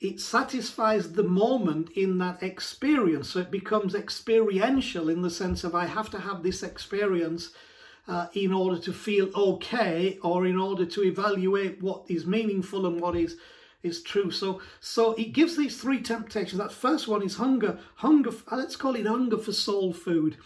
it 0.00 0.18
satisfies 0.20 1.12
the 1.12 1.22
moment 1.22 1.90
in 1.90 2.18
that 2.18 2.42
experience. 2.42 3.30
So 3.30 3.40
it 3.40 3.50
becomes 3.50 3.94
experiential 3.94 5.08
in 5.08 5.22
the 5.22 5.30
sense 5.30 5.62
of 5.62 5.74
I 5.74 5.86
have 5.86 6.10
to 6.10 6.20
have 6.20 6.42
this 6.42 6.62
experience 6.62 7.50
uh, 8.08 8.26
in 8.32 8.52
order 8.52 8.78
to 8.80 8.92
feel 8.92 9.30
okay 9.34 10.18
or 10.22 10.46
in 10.46 10.58
order 10.58 10.86
to 10.86 11.02
evaluate 11.02 11.82
what 11.82 12.04
is 12.08 12.26
meaningful 12.26 12.86
and 12.86 13.00
what 13.00 13.16
is 13.16 13.36
is 13.82 14.02
true. 14.02 14.30
So 14.30 14.60
so 14.80 15.12
it 15.14 15.32
gives 15.32 15.56
these 15.56 15.80
three 15.80 16.02
temptations. 16.02 16.58
That 16.58 16.72
first 16.72 17.08
one 17.08 17.22
is 17.22 17.36
hunger, 17.36 17.78
hunger. 17.96 18.30
Let's 18.50 18.76
call 18.76 18.94
it 18.96 19.06
hunger 19.06 19.38
for 19.38 19.52
soul 19.52 19.92
food, 19.92 20.36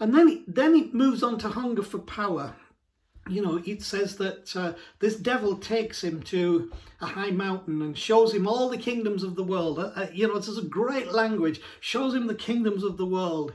and 0.00 0.14
then 0.14 0.28
he, 0.28 0.44
then 0.46 0.74
it 0.74 0.94
moves 0.94 1.22
on 1.22 1.38
to 1.38 1.48
hunger 1.48 1.82
for 1.82 1.98
power. 1.98 2.56
You 3.28 3.40
know, 3.40 3.62
it 3.64 3.82
says 3.82 4.16
that 4.16 4.54
uh, 4.54 4.74
this 4.98 5.16
devil 5.16 5.56
takes 5.56 6.04
him 6.04 6.22
to 6.24 6.70
a 7.00 7.06
high 7.06 7.30
mountain 7.30 7.80
and 7.80 7.96
shows 7.96 8.34
him 8.34 8.46
all 8.46 8.68
the 8.68 8.76
kingdoms 8.76 9.22
of 9.22 9.34
the 9.34 9.44
world. 9.44 9.78
Uh, 9.78 9.92
uh 9.96 10.06
you 10.12 10.28
know, 10.28 10.38
this 10.38 10.48
is 10.48 10.58
a 10.58 10.62
great 10.62 11.12
language. 11.12 11.60
Shows 11.80 12.14
him 12.14 12.26
the 12.26 12.34
kingdoms 12.34 12.84
of 12.84 12.98
the 12.98 13.06
world 13.06 13.54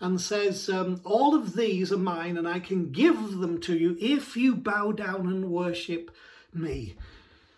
and 0.00 0.20
says, 0.20 0.68
um, 0.68 1.00
All 1.04 1.34
of 1.34 1.54
these 1.54 1.92
are 1.92 1.98
mine, 1.98 2.38
and 2.38 2.48
I 2.48 2.60
can 2.60 2.92
give 2.92 3.38
them 3.38 3.60
to 3.62 3.76
you 3.76 3.96
if 4.00 4.36
you 4.36 4.56
bow 4.56 4.92
down 4.92 5.26
and 5.26 5.50
worship 5.50 6.10
me. 6.52 6.96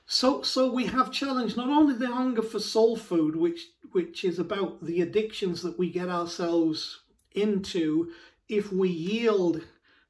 So, 0.07 0.43
so 0.43 0.71
we 0.71 0.87
have 0.87 1.11
challenged 1.11 1.57
not 1.57 1.69
only 1.69 1.95
the 1.95 2.07
hunger 2.07 2.43
for 2.43 2.61
soul 2.61 2.97
food, 2.97 3.37
which 3.37 3.67
which 3.93 4.25
is 4.25 4.39
about 4.39 4.85
the 4.85 5.01
addictions 5.01 5.63
that 5.63 5.79
we 5.79 5.91
get 5.91 6.09
ourselves 6.09 7.01
into 7.35 8.13
if 8.49 8.71
we 8.71 8.89
yield 8.89 9.63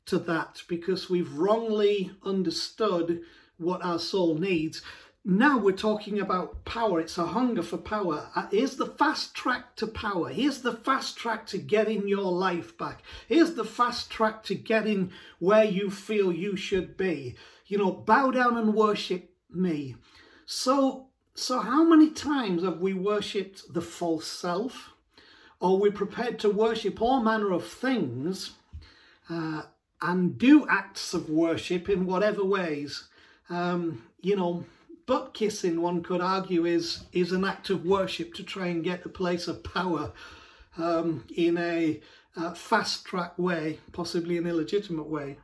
to 0.06 0.18
that 0.20 0.62
because 0.68 1.10
we've 1.10 1.32
wrongly 1.32 2.12
understood 2.24 3.22
what 3.58 3.84
our 3.84 3.98
soul 3.98 4.36
needs. 4.36 4.82
Now 5.24 5.58
we're 5.58 5.72
talking 5.72 6.20
about 6.20 6.64
power. 6.64 7.00
It's 7.00 7.18
a 7.18 7.26
hunger 7.26 7.62
for 7.62 7.78
power. 7.78 8.28
Uh, 8.36 8.46
here's 8.52 8.76
the 8.76 8.86
fast 8.86 9.34
track 9.34 9.74
to 9.76 9.88
power. 9.88 10.28
Here's 10.28 10.62
the 10.62 10.72
fast 10.72 11.16
track 11.16 11.46
to 11.46 11.58
getting 11.58 12.06
your 12.06 12.30
life 12.30 12.78
back. 12.78 13.02
Here's 13.26 13.54
the 13.54 13.64
fast 13.64 14.08
track 14.08 14.44
to 14.44 14.54
getting 14.54 15.10
where 15.40 15.64
you 15.64 15.90
feel 15.90 16.32
you 16.32 16.56
should 16.56 16.96
be. 16.96 17.34
You 17.66 17.78
know, 17.78 17.90
bow 17.90 18.30
down 18.30 18.56
and 18.56 18.72
worship 18.72 19.28
me. 19.50 19.96
So, 20.44 21.08
so 21.34 21.58
how 21.58 21.82
many 21.82 22.10
times 22.10 22.62
have 22.62 22.78
we 22.78 22.94
worshipped 22.94 23.74
the 23.74 23.82
false 23.82 24.28
self? 24.28 24.92
Or 25.58 25.80
we're 25.80 25.90
prepared 25.90 26.38
to 26.40 26.50
worship 26.50 27.02
all 27.02 27.20
manner 27.20 27.50
of 27.50 27.66
things 27.66 28.52
uh, 29.28 29.62
and 30.06 30.38
do 30.38 30.66
acts 30.68 31.14
of 31.14 31.28
worship 31.28 31.88
in 31.88 32.06
whatever 32.06 32.44
ways. 32.44 33.08
Um, 33.50 34.04
you 34.20 34.36
know, 34.36 34.64
butt 35.04 35.34
kissing, 35.34 35.82
one 35.82 36.02
could 36.02 36.20
argue, 36.20 36.64
is 36.64 37.04
is 37.12 37.32
an 37.32 37.44
act 37.44 37.70
of 37.70 37.84
worship 37.84 38.32
to 38.34 38.44
try 38.44 38.68
and 38.68 38.84
get 38.84 39.04
a 39.04 39.08
place 39.08 39.48
of 39.48 39.64
power 39.64 40.12
um, 40.78 41.24
in 41.34 41.58
a 41.58 42.00
uh, 42.36 42.54
fast 42.54 43.04
track 43.04 43.36
way, 43.36 43.80
possibly 43.92 44.38
an 44.38 44.46
illegitimate 44.46 45.08
way. 45.08 45.38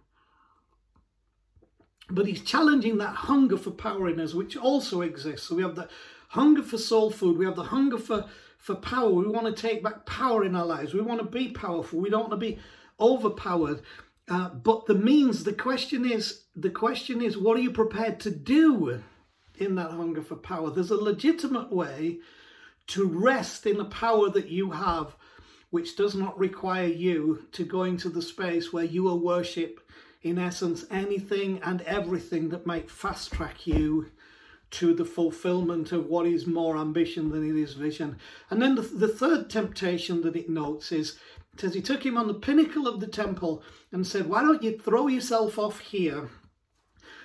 But 2.08 2.26
he's 2.26 2.42
challenging 2.42 2.98
that 2.98 3.16
hunger 3.16 3.56
for 3.56 3.70
power 3.70 4.08
in 4.08 4.20
us, 4.20 4.34
which 4.34 4.56
also 4.56 5.00
exists. 5.00 5.48
So 5.48 5.56
we 5.56 5.62
have 5.62 5.74
the 5.74 5.88
hunger 6.28 6.62
for 6.62 6.78
soul 6.78 7.10
food, 7.10 7.36
we 7.36 7.46
have 7.46 7.56
the 7.56 7.64
hunger 7.64 7.98
for, 7.98 8.26
for 8.58 8.76
power. 8.76 9.10
We 9.10 9.26
want 9.26 9.46
to 9.46 9.60
take 9.68 9.82
back 9.82 10.06
power 10.06 10.44
in 10.44 10.54
our 10.54 10.66
lives, 10.66 10.94
we 10.94 11.00
want 11.00 11.20
to 11.20 11.26
be 11.26 11.48
powerful, 11.48 11.98
we 11.98 12.10
don't 12.10 12.28
want 12.28 12.40
to 12.40 12.46
be 12.46 12.58
overpowered. 13.00 13.82
Uh, 14.28 14.48
but 14.50 14.86
the 14.86 14.94
means, 14.94 15.44
the 15.44 15.52
question 15.52 16.10
is, 16.10 16.44
the 16.54 16.70
question 16.70 17.20
is, 17.20 17.36
what 17.36 17.56
are 17.56 17.62
you 17.62 17.72
prepared 17.72 18.20
to 18.20 18.30
do 18.30 19.02
in 19.56 19.74
that 19.74 19.90
hunger 19.90 20.22
for 20.22 20.36
power? 20.36 20.70
There's 20.70 20.90
a 20.90 20.96
legitimate 20.96 21.72
way 21.72 22.18
to 22.88 23.06
rest 23.06 23.66
in 23.66 23.78
the 23.78 23.84
power 23.86 24.28
that 24.30 24.48
you 24.48 24.70
have, 24.70 25.16
which 25.70 25.96
does 25.96 26.14
not 26.14 26.38
require 26.38 26.86
you 26.86 27.46
to 27.52 27.64
go 27.64 27.82
into 27.82 28.08
the 28.08 28.22
space 28.22 28.72
where 28.72 28.84
you 28.84 29.02
will 29.02 29.18
worship, 29.18 29.80
in 30.22 30.38
essence, 30.38 30.84
anything 30.90 31.60
and 31.62 31.80
everything 31.82 32.50
that 32.50 32.66
might 32.66 32.90
fast 32.90 33.32
track 33.32 33.66
you 33.66 34.10
to 34.72 34.94
the 34.94 35.04
fulfillment 35.04 35.92
of 35.92 36.06
what 36.06 36.26
is 36.26 36.46
more 36.46 36.78
ambition 36.78 37.30
than 37.30 37.48
it 37.48 37.60
is 37.60 37.74
vision. 37.74 38.16
And 38.48 38.60
then 38.60 38.74
the, 38.74 38.80
the 38.80 39.08
third 39.08 39.50
temptation 39.50 40.22
that 40.22 40.34
it 40.34 40.48
notes 40.48 40.92
is 40.92 41.18
it 41.54 41.60
says 41.60 41.74
he 41.74 41.82
took 41.82 42.04
him 42.04 42.16
on 42.16 42.28
the 42.28 42.34
pinnacle 42.34 42.88
of 42.88 43.00
the 43.00 43.06
temple 43.06 43.62
and 43.90 44.06
said, 44.06 44.28
Why 44.28 44.42
don't 44.42 44.62
you 44.62 44.78
throw 44.78 45.06
yourself 45.06 45.58
off 45.58 45.80
here? 45.80 46.30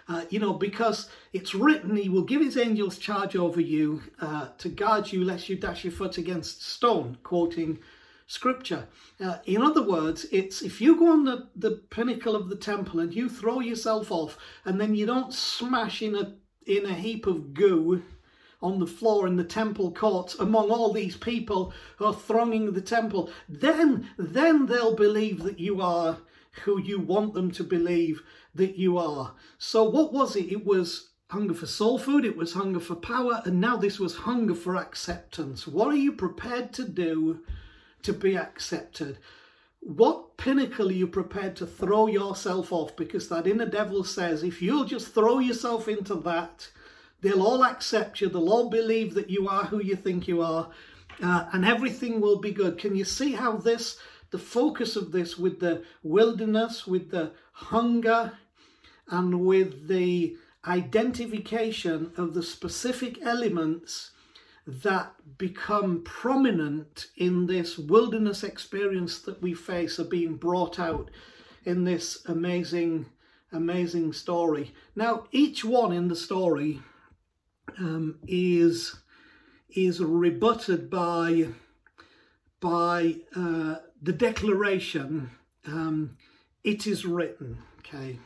Uh, 0.09 0.23
you 0.29 0.39
know, 0.39 0.53
because 0.53 1.09
it's 1.33 1.53
written, 1.53 1.95
He 1.95 2.09
will 2.09 2.23
give 2.23 2.41
His 2.41 2.57
angels 2.57 2.97
charge 2.97 3.35
over 3.35 3.59
you 3.59 4.01
uh, 4.21 4.49
to 4.57 4.69
guard 4.69 5.11
you, 5.11 5.23
lest 5.23 5.49
you 5.49 5.55
dash 5.55 5.83
your 5.83 5.91
foot 5.93 6.17
against 6.17 6.63
stone, 6.63 7.17
quoting 7.23 7.79
scripture. 8.27 8.87
Uh, 9.23 9.37
in 9.45 9.61
other 9.61 9.81
words, 9.81 10.25
it's 10.31 10.61
if 10.61 10.81
you 10.81 10.97
go 10.97 11.11
on 11.11 11.23
the, 11.23 11.47
the 11.55 11.71
pinnacle 11.89 12.35
of 12.35 12.49
the 12.49 12.55
temple 12.55 12.99
and 12.99 13.13
you 13.13 13.29
throw 13.29 13.59
yourself 13.59 14.11
off 14.11 14.37
and 14.65 14.79
then 14.79 14.93
you 14.93 15.05
don't 15.05 15.33
smash 15.33 16.01
in 16.01 16.15
a 16.15 16.35
in 16.65 16.85
a 16.85 16.93
heap 16.93 17.25
of 17.25 17.53
goo 17.53 18.03
on 18.61 18.79
the 18.79 18.87
floor 18.87 19.27
in 19.27 19.35
the 19.35 19.43
temple 19.43 19.91
courts 19.91 20.35
among 20.35 20.71
all 20.71 20.91
these 20.91 21.15
people 21.15 21.73
who 21.97 22.05
are 22.05 22.13
thronging 22.13 22.73
the 22.73 22.81
temple, 22.81 23.29
then, 23.47 24.09
then 24.17 24.65
they'll 24.65 24.95
believe 24.95 25.43
that 25.43 25.59
you 25.59 25.81
are 25.81 26.17
who 26.63 26.81
you 26.81 26.99
want 26.99 27.33
them 27.33 27.51
to 27.51 27.63
believe 27.63 28.23
that 28.55 28.77
you 28.77 28.97
are. 28.97 29.33
So 29.57 29.83
what 29.83 30.11
was 30.11 30.35
it? 30.35 30.51
It 30.51 30.65
was 30.65 31.09
hunger 31.29 31.53
for 31.53 31.65
soul 31.65 31.99
food, 31.99 32.25
it 32.25 32.37
was 32.37 32.53
hunger 32.53 32.79
for 32.79 32.95
power, 32.95 33.41
and 33.45 33.59
now 33.59 33.75
this 33.77 33.99
was 33.99 34.15
hunger 34.15 34.55
for 34.55 34.75
acceptance. 34.75 35.67
What 35.67 35.89
are 35.89 35.97
you 35.97 36.13
prepared 36.13 36.73
to 36.73 36.87
do 36.87 37.41
to 38.03 38.13
be 38.13 38.37
accepted? 38.37 39.17
What 39.81 40.37
pinnacle 40.37 40.89
are 40.89 40.93
you 40.93 41.07
prepared 41.07 41.55
to 41.57 41.67
throw 41.67 42.07
yourself 42.07 42.71
off? 42.71 42.95
Because 42.95 43.29
that 43.29 43.47
inner 43.47 43.65
devil 43.65 44.03
says 44.03 44.43
if 44.43 44.61
you'll 44.61 44.85
just 44.85 45.13
throw 45.13 45.39
yourself 45.39 45.87
into 45.87 46.15
that, 46.15 46.69
They'll 47.21 47.41
all 47.41 47.63
accept 47.63 48.21
you. 48.21 48.29
They'll 48.29 48.49
all 48.49 48.69
believe 48.69 49.13
that 49.15 49.29
you 49.29 49.47
are 49.47 49.65
who 49.65 49.81
you 49.81 49.95
think 49.95 50.27
you 50.27 50.41
are. 50.41 50.69
Uh, 51.21 51.45
and 51.51 51.65
everything 51.65 52.21
will 52.21 52.39
be 52.39 52.51
good. 52.51 52.77
Can 52.77 52.95
you 52.95 53.03
see 53.03 53.33
how 53.33 53.57
this, 53.57 53.97
the 54.31 54.37
focus 54.37 54.95
of 54.95 55.11
this 55.11 55.37
with 55.37 55.59
the 55.59 55.83
wilderness, 56.03 56.85
with 56.85 57.09
the 57.09 57.31
hunger, 57.53 58.33
and 59.09 59.41
with 59.41 59.87
the 59.87 60.37
identification 60.65 62.11
of 62.17 62.33
the 62.33 62.43
specific 62.43 63.21
elements 63.23 64.11
that 64.67 65.13
become 65.37 66.03
prominent 66.03 67.07
in 67.15 67.45
this 67.45 67.77
wilderness 67.77 68.43
experience 68.43 69.19
that 69.19 69.41
we 69.41 69.53
face 69.53 69.97
are 69.97 70.03
being 70.03 70.35
brought 70.35 70.77
out 70.77 71.09
in 71.63 71.85
this 71.85 72.23
amazing, 72.25 73.05
amazing 73.53 74.11
story. 74.11 74.73
Now, 74.93 75.23
each 75.31 75.63
one 75.63 75.93
in 75.93 76.09
the 76.09 76.15
story 76.15 76.81
um, 77.79 78.19
is 78.27 78.95
is 79.69 79.99
rebutted 79.99 80.89
by 80.89 81.47
by 82.59 83.17
uh, 83.35 83.75
the 84.01 84.13
declaration 84.13 85.29
um, 85.65 86.17
it 86.63 86.87
is 86.87 87.05
written 87.05 87.59
okay? 87.79 88.17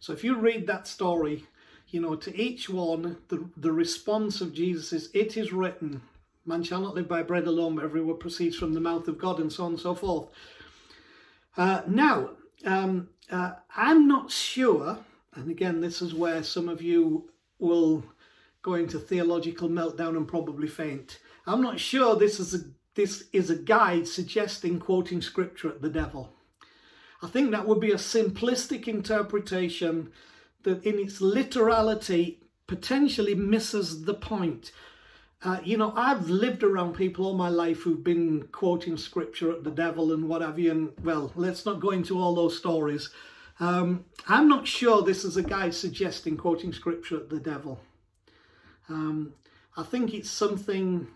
So 0.00 0.12
if 0.12 0.24
you 0.24 0.36
read 0.36 0.66
that 0.66 0.86
story 0.86 1.44
you 1.88 2.00
know 2.00 2.16
to 2.16 2.36
each 2.36 2.68
one 2.68 3.18
the, 3.28 3.48
the 3.56 3.72
response 3.72 4.40
of 4.40 4.52
jesus 4.52 4.92
is 4.92 5.10
it 5.14 5.36
is 5.36 5.52
written. 5.52 6.02
Man 6.46 6.62
shall 6.62 6.80
not 6.80 6.94
live 6.94 7.08
by 7.08 7.22
bread 7.22 7.46
alone 7.46 7.76
but 7.76 7.84
every 7.84 8.02
word 8.02 8.20
proceeds 8.20 8.56
from 8.56 8.74
the 8.74 8.80
mouth 8.80 9.08
of 9.08 9.18
god 9.18 9.38
and 9.38 9.52
so 9.52 9.64
on 9.64 9.72
and 9.72 9.80
so 9.80 9.94
forth. 9.94 10.28
Uh, 11.56 11.82
now 11.86 12.30
um, 12.64 13.08
uh, 13.30 13.52
i'm 13.76 14.08
not 14.08 14.30
sure 14.30 14.98
and 15.34 15.50
again 15.50 15.80
this 15.80 16.02
is 16.02 16.14
where 16.14 16.42
some 16.42 16.68
of 16.68 16.82
you 16.82 17.30
will 17.58 18.04
go 18.64 18.74
into 18.74 18.98
theological 18.98 19.68
meltdown 19.68 20.16
and 20.16 20.26
probably 20.26 20.66
faint. 20.66 21.20
I'm 21.46 21.60
not 21.60 21.78
sure 21.78 22.16
this 22.16 22.40
is 22.40 22.54
a 22.54 22.58
this 22.94 23.24
is 23.32 23.50
a 23.50 23.56
guide 23.56 24.08
suggesting 24.08 24.78
quoting 24.78 25.20
scripture 25.20 25.68
at 25.68 25.82
the 25.82 25.90
devil. 25.90 26.32
I 27.22 27.26
think 27.26 27.50
that 27.50 27.66
would 27.66 27.80
be 27.80 27.90
a 27.90 27.96
simplistic 27.96 28.88
interpretation 28.88 30.12
that 30.62 30.84
in 30.84 30.98
its 30.98 31.20
literality 31.20 32.40
potentially 32.66 33.34
misses 33.34 34.04
the 34.04 34.14
point. 34.14 34.72
Uh, 35.42 35.58
you 35.62 35.76
know, 35.76 35.92
I've 35.96 36.30
lived 36.30 36.62
around 36.62 36.94
people 36.94 37.26
all 37.26 37.34
my 37.34 37.50
life 37.50 37.82
who've 37.82 38.02
been 38.02 38.48
quoting 38.52 38.96
scripture 38.96 39.50
at 39.52 39.64
the 39.64 39.70
devil 39.70 40.12
and 40.12 40.28
what 40.28 40.40
have 40.40 40.58
you, 40.58 40.70
and 40.70 40.92
well, 41.02 41.32
let's 41.34 41.66
not 41.66 41.80
go 41.80 41.90
into 41.90 42.18
all 42.18 42.34
those 42.34 42.56
stories. 42.56 43.10
Um, 43.60 44.06
I'm 44.26 44.48
not 44.48 44.66
sure 44.66 45.02
this 45.02 45.24
is 45.24 45.36
a 45.36 45.42
guy 45.42 45.70
suggesting 45.70 46.36
quoting 46.36 46.72
scripture 46.72 47.16
at 47.16 47.28
the 47.28 47.40
devil. 47.40 47.80
Um, 48.88 49.34
I 49.76 49.82
think 49.82 50.14
it's 50.14 50.30
something 50.30 51.08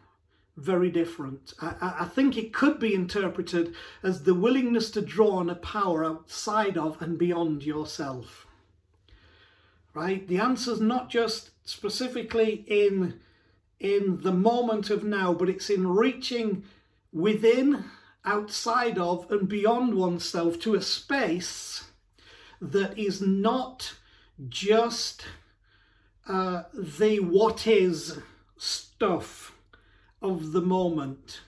very 0.56 0.90
different. 0.90 1.52
I, 1.60 1.94
I, 2.00 2.04
think 2.06 2.36
it 2.36 2.52
could 2.52 2.80
be 2.80 2.92
interpreted 2.92 3.74
as 4.02 4.24
the 4.24 4.34
willingness 4.34 4.90
to 4.92 5.00
draw 5.00 5.36
on 5.36 5.48
a 5.48 5.54
power 5.54 6.04
outside 6.04 6.76
of 6.76 7.00
and 7.00 7.16
beyond 7.16 7.62
yourself. 7.62 8.46
Right? 9.94 10.26
The 10.26 10.38
answer 10.38 10.72
is 10.72 10.80
not 10.80 11.10
just 11.10 11.50
specifically 11.64 12.64
in 12.66 13.20
in 13.80 14.22
the 14.22 14.32
moment 14.32 14.90
of 14.90 15.04
now, 15.04 15.32
but 15.32 15.48
it's 15.48 15.70
in 15.70 15.86
reaching 15.86 16.64
within, 17.12 17.84
outside 18.24 18.98
of, 18.98 19.30
and 19.30 19.48
beyond 19.48 19.94
oneself 19.94 20.58
to 20.60 20.74
a 20.74 20.82
space 20.82 21.84
that 22.60 22.98
is 22.98 23.20
not 23.22 23.94
just 24.48 25.24
the 26.28 27.18
what 27.20 27.66
is 27.66 28.18
stuff 28.56 29.54
of 30.20 30.52
the 30.52 30.60
moment. 30.60 31.40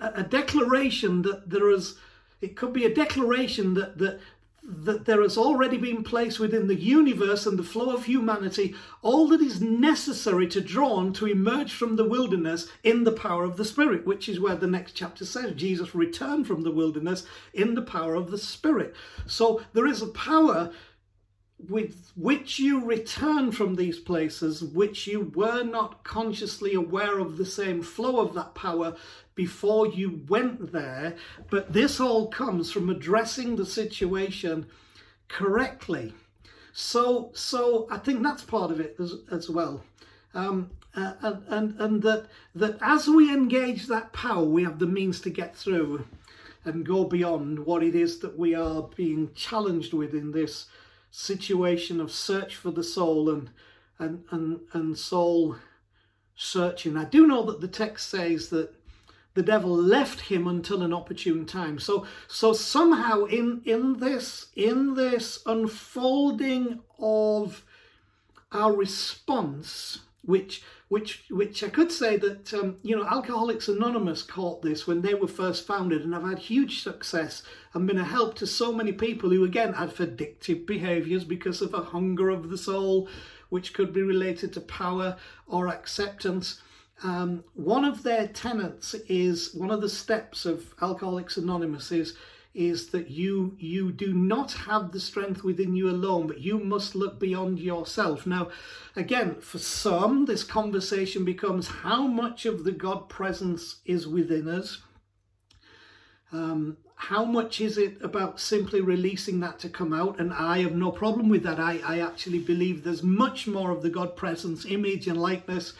A, 0.00 0.12
a 0.16 0.22
declaration 0.22 1.22
that 1.22 1.50
there 1.50 1.70
is, 1.70 1.96
it 2.40 2.56
could 2.56 2.72
be 2.72 2.84
a 2.84 2.94
declaration 2.94 3.74
that, 3.74 3.98
that 3.98 4.20
that 4.66 5.04
there 5.04 5.20
has 5.20 5.36
already 5.36 5.76
been 5.76 6.02
placed 6.02 6.40
within 6.40 6.68
the 6.68 6.74
universe 6.74 7.44
and 7.44 7.58
the 7.58 7.62
flow 7.62 7.94
of 7.94 8.06
humanity 8.06 8.74
all 9.02 9.28
that 9.28 9.42
is 9.42 9.60
necessary 9.60 10.46
to 10.46 10.60
draw 10.60 10.94
on 10.94 11.12
to 11.12 11.26
emerge 11.26 11.72
from 11.72 11.96
the 11.96 12.08
wilderness 12.08 12.68
in 12.82 13.04
the 13.04 13.12
power 13.12 13.44
of 13.44 13.58
the 13.58 13.64
Spirit, 13.64 14.06
which 14.06 14.26
is 14.26 14.40
where 14.40 14.56
the 14.56 14.66
next 14.66 14.92
chapter 14.92 15.26
says 15.26 15.52
Jesus 15.52 15.94
returned 15.94 16.46
from 16.46 16.62
the 16.62 16.70
wilderness 16.70 17.26
in 17.52 17.74
the 17.74 17.82
power 17.82 18.14
of 18.14 18.30
the 18.30 18.38
Spirit. 18.38 18.94
So 19.26 19.60
there 19.74 19.86
is 19.86 20.00
a 20.00 20.06
power 20.06 20.72
with 21.68 22.12
which 22.16 22.58
you 22.58 22.84
return 22.84 23.52
from 23.52 23.74
these 23.74 23.98
places, 23.98 24.62
which 24.62 25.06
you 25.06 25.32
were 25.34 25.62
not 25.62 26.04
consciously 26.04 26.74
aware 26.74 27.18
of 27.18 27.36
the 27.36 27.46
same 27.46 27.82
flow 27.82 28.20
of 28.20 28.34
that 28.34 28.54
power 28.54 28.96
before 29.34 29.86
you 29.86 30.22
went 30.28 30.72
there. 30.72 31.16
But 31.50 31.72
this 31.72 32.00
all 32.00 32.28
comes 32.28 32.70
from 32.70 32.88
addressing 32.88 33.56
the 33.56 33.66
situation 33.66 34.66
correctly. 35.28 36.14
So, 36.72 37.30
so 37.34 37.86
I 37.90 37.98
think 37.98 38.22
that's 38.22 38.42
part 38.42 38.70
of 38.70 38.80
it 38.80 38.96
as, 38.98 39.14
as 39.30 39.48
well. 39.48 39.82
Um, 40.34 40.70
uh, 40.96 41.14
and, 41.22 41.42
and, 41.48 41.80
and 41.80 42.02
that, 42.02 42.26
that 42.54 42.78
as 42.80 43.08
we 43.08 43.32
engage 43.32 43.86
that 43.86 44.12
power, 44.12 44.44
we 44.44 44.64
have 44.64 44.78
the 44.78 44.86
means 44.86 45.20
to 45.22 45.30
get 45.30 45.56
through 45.56 46.04
and 46.64 46.86
go 46.86 47.04
beyond 47.04 47.58
what 47.58 47.82
it 47.82 47.94
is 47.94 48.18
that 48.20 48.38
we 48.38 48.54
are 48.54 48.82
being 48.96 49.30
challenged 49.34 49.92
with 49.92 50.14
in 50.14 50.32
this 50.32 50.66
situation 51.16 52.00
of 52.00 52.10
search 52.10 52.56
for 52.56 52.72
the 52.72 52.82
soul 52.82 53.30
and 53.30 53.50
and 54.00 54.24
and, 54.32 54.60
and 54.72 54.98
soul 54.98 55.54
searching. 56.34 56.96
I 56.96 57.04
do 57.04 57.24
know 57.24 57.44
that 57.44 57.60
the 57.60 57.68
text 57.68 58.08
says 58.08 58.48
that 58.48 58.74
the 59.34 59.42
devil 59.42 59.70
left 59.70 60.22
him 60.22 60.48
until 60.48 60.82
an 60.82 60.92
opportune 60.92 61.46
time. 61.46 61.78
So 61.78 62.04
so 62.26 62.52
somehow 62.52 63.26
in 63.26 63.62
in 63.64 64.00
this 64.00 64.46
in 64.56 64.94
this 64.94 65.38
unfolding 65.46 66.80
of 66.98 67.64
our 68.50 68.74
response, 68.74 70.00
which 70.26 70.62
which 70.88 71.24
which 71.30 71.62
I 71.62 71.68
could 71.68 71.90
say 71.90 72.16
that 72.16 72.52
um, 72.54 72.76
you 72.82 72.96
know 72.96 73.04
Alcoholics 73.04 73.68
Anonymous 73.68 74.22
caught 74.22 74.62
this 74.62 74.86
when 74.86 75.02
they 75.02 75.14
were 75.14 75.28
first 75.28 75.66
founded, 75.66 76.02
and 76.02 76.14
have 76.14 76.24
had 76.24 76.38
huge 76.38 76.82
success 76.82 77.42
and 77.72 77.86
been 77.86 77.98
a 77.98 78.04
help 78.04 78.34
to 78.36 78.46
so 78.46 78.72
many 78.72 78.92
people 78.92 79.30
who 79.30 79.44
again 79.44 79.72
had 79.74 79.90
addictive 79.96 80.66
behaviours 80.66 81.24
because 81.24 81.60
of 81.60 81.74
a 81.74 81.82
hunger 81.82 82.30
of 82.30 82.50
the 82.50 82.58
soul, 82.58 83.08
which 83.48 83.72
could 83.72 83.92
be 83.92 84.02
related 84.02 84.52
to 84.52 84.60
power 84.60 85.16
or 85.46 85.68
acceptance. 85.68 86.60
Um, 87.02 87.44
one 87.54 87.84
of 87.84 88.02
their 88.02 88.28
tenets 88.28 88.94
is 89.08 89.52
one 89.52 89.70
of 89.70 89.80
the 89.80 89.88
steps 89.88 90.46
of 90.46 90.74
Alcoholics 90.80 91.36
Anonymous 91.36 91.90
is 91.90 92.16
is 92.54 92.88
that 92.88 93.10
you 93.10 93.56
you 93.58 93.90
do 93.90 94.14
not 94.14 94.52
have 94.52 94.92
the 94.92 95.00
strength 95.00 95.42
within 95.42 95.74
you 95.74 95.90
alone 95.90 96.26
but 96.28 96.40
you 96.40 96.58
must 96.58 96.94
look 96.94 97.18
beyond 97.18 97.58
yourself. 97.58 98.26
Now 98.26 98.48
again 98.94 99.40
for 99.40 99.58
some 99.58 100.26
this 100.26 100.44
conversation 100.44 101.24
becomes 101.24 101.66
how 101.66 102.06
much 102.06 102.46
of 102.46 102.64
the 102.64 102.72
god 102.72 103.08
presence 103.08 103.80
is 103.84 104.06
within 104.06 104.48
us? 104.48 104.82
Um, 106.32 106.78
how 106.96 107.24
much 107.24 107.60
is 107.60 107.76
it 107.76 107.98
about 108.02 108.40
simply 108.40 108.80
releasing 108.80 109.40
that 109.40 109.58
to 109.60 109.68
come 109.68 109.92
out? 109.92 110.18
And 110.18 110.32
i 110.32 110.60
have 110.60 110.74
no 110.74 110.90
problem 110.90 111.28
with 111.28 111.42
that. 111.42 111.60
I, 111.60 111.80
I 111.84 112.00
actually 112.00 112.38
believe 112.38 112.82
there's 112.82 113.02
much 113.02 113.46
more 113.46 113.70
of 113.70 113.82
the 113.82 113.90
god 113.90 114.16
presence 114.16 114.64
image 114.64 115.06
and 115.08 115.20
likeness 115.20 115.74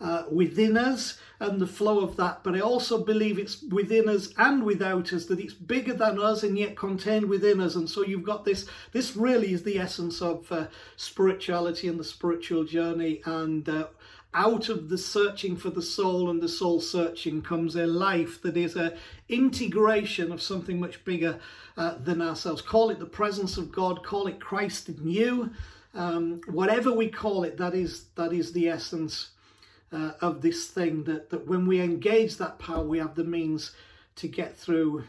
uh, 0.00 0.24
within 0.30 0.76
us 0.76 1.18
and 1.40 1.60
the 1.60 1.66
flow 1.66 2.00
of 2.00 2.16
that. 2.16 2.42
But 2.42 2.54
I 2.54 2.60
also 2.60 3.04
believe 3.04 3.38
it's 3.38 3.62
within 3.62 4.08
us 4.08 4.32
and 4.36 4.64
without 4.64 5.12
us, 5.12 5.26
that 5.26 5.40
it's 5.40 5.54
bigger 5.54 5.94
than 5.94 6.20
us 6.20 6.42
and 6.42 6.58
yet 6.58 6.76
contained 6.76 7.28
within 7.28 7.60
us. 7.60 7.74
And 7.74 7.88
so 7.88 8.04
you've 8.04 8.24
got 8.24 8.44
this, 8.44 8.66
this 8.92 9.16
really 9.16 9.52
is 9.52 9.62
the 9.62 9.78
essence 9.78 10.20
of 10.20 10.50
uh, 10.50 10.66
spirituality 10.96 11.88
and 11.88 11.98
the 11.98 12.04
spiritual 12.04 12.64
journey. 12.64 13.22
And 13.24 13.68
uh, 13.68 13.88
out 14.34 14.68
of 14.68 14.88
the 14.88 14.98
searching 14.98 15.56
for 15.56 15.70
the 15.70 15.82
soul 15.82 16.30
and 16.30 16.40
the 16.40 16.48
soul 16.48 16.80
searching 16.80 17.42
comes 17.42 17.76
a 17.76 17.86
life 17.86 18.42
that 18.42 18.56
is 18.56 18.76
a 18.76 18.96
integration 19.28 20.30
of 20.32 20.42
something 20.42 20.78
much 20.78 21.04
bigger 21.04 21.40
uh, 21.76 21.94
than 21.98 22.20
ourselves. 22.20 22.62
Call 22.62 22.90
it 22.90 22.98
the 22.98 23.06
presence 23.06 23.56
of 23.56 23.72
God, 23.72 24.04
call 24.04 24.26
it 24.26 24.40
Christ 24.40 24.88
in 24.88 25.08
you. 25.08 25.50
Um, 25.94 26.40
whatever 26.46 26.92
we 26.92 27.08
call 27.08 27.44
it, 27.44 27.56
that 27.56 27.74
is 27.74 28.04
that 28.16 28.32
is 28.32 28.52
the 28.52 28.68
essence 28.68 29.30
uh, 29.92 30.12
of 30.20 30.42
this 30.42 30.66
thing 30.66 31.04
that, 31.04 31.30
that 31.30 31.46
when 31.46 31.66
we 31.66 31.80
engage 31.80 32.36
that 32.36 32.58
power, 32.58 32.84
we 32.84 32.98
have 32.98 33.14
the 33.14 33.24
means 33.24 33.72
to 34.16 34.28
get 34.28 34.56
through 34.56 35.04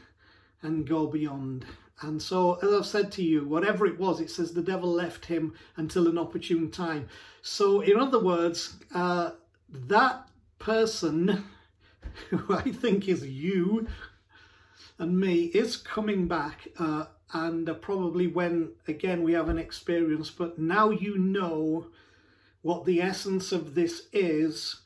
and 0.61 0.87
go 0.87 1.07
beyond. 1.07 1.65
And 2.01 2.21
so, 2.21 2.55
as 2.55 2.71
I've 2.71 2.85
said 2.85 3.11
to 3.13 3.23
you, 3.23 3.43
whatever 3.45 3.85
it 3.85 3.99
was, 3.99 4.21
it 4.21 4.29
says 4.29 4.53
the 4.53 4.61
devil 4.61 4.89
left 4.89 5.25
him 5.25 5.53
until 5.75 6.07
an 6.07 6.17
opportune 6.17 6.71
time. 6.71 7.09
So, 7.41 7.81
in 7.81 7.99
other 7.99 8.19
words, 8.19 8.77
uh, 8.93 9.31
that 9.69 10.27
person, 10.59 11.45
who 12.29 12.55
I 12.55 12.71
think 12.71 13.09
is 13.09 13.27
you 13.27 13.87
and 14.97 15.19
me, 15.19 15.45
is 15.45 15.75
coming 15.75 16.27
back. 16.27 16.69
Uh, 16.77 17.05
and 17.33 17.69
uh, 17.69 17.73
probably 17.75 18.27
when, 18.27 18.69
again, 18.87 19.21
we 19.21 19.33
have 19.33 19.49
an 19.49 19.59
experience, 19.59 20.29
but 20.31 20.57
now 20.57 20.89
you 20.89 21.17
know 21.17 21.87
what 22.61 22.85
the 22.85 23.01
essence 23.01 23.51
of 23.51 23.75
this 23.75 24.07
is 24.11 24.81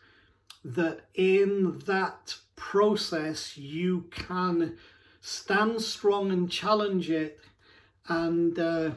that 0.64 1.02
in 1.16 1.80
that 1.86 2.36
process 2.56 3.58
you 3.58 4.06
can 4.12 4.78
stand 5.22 5.82
strong 5.82 6.32
and 6.32 6.50
challenge 6.50 7.10
it 7.10 7.40
and 8.08 8.60
uh, 8.60 8.92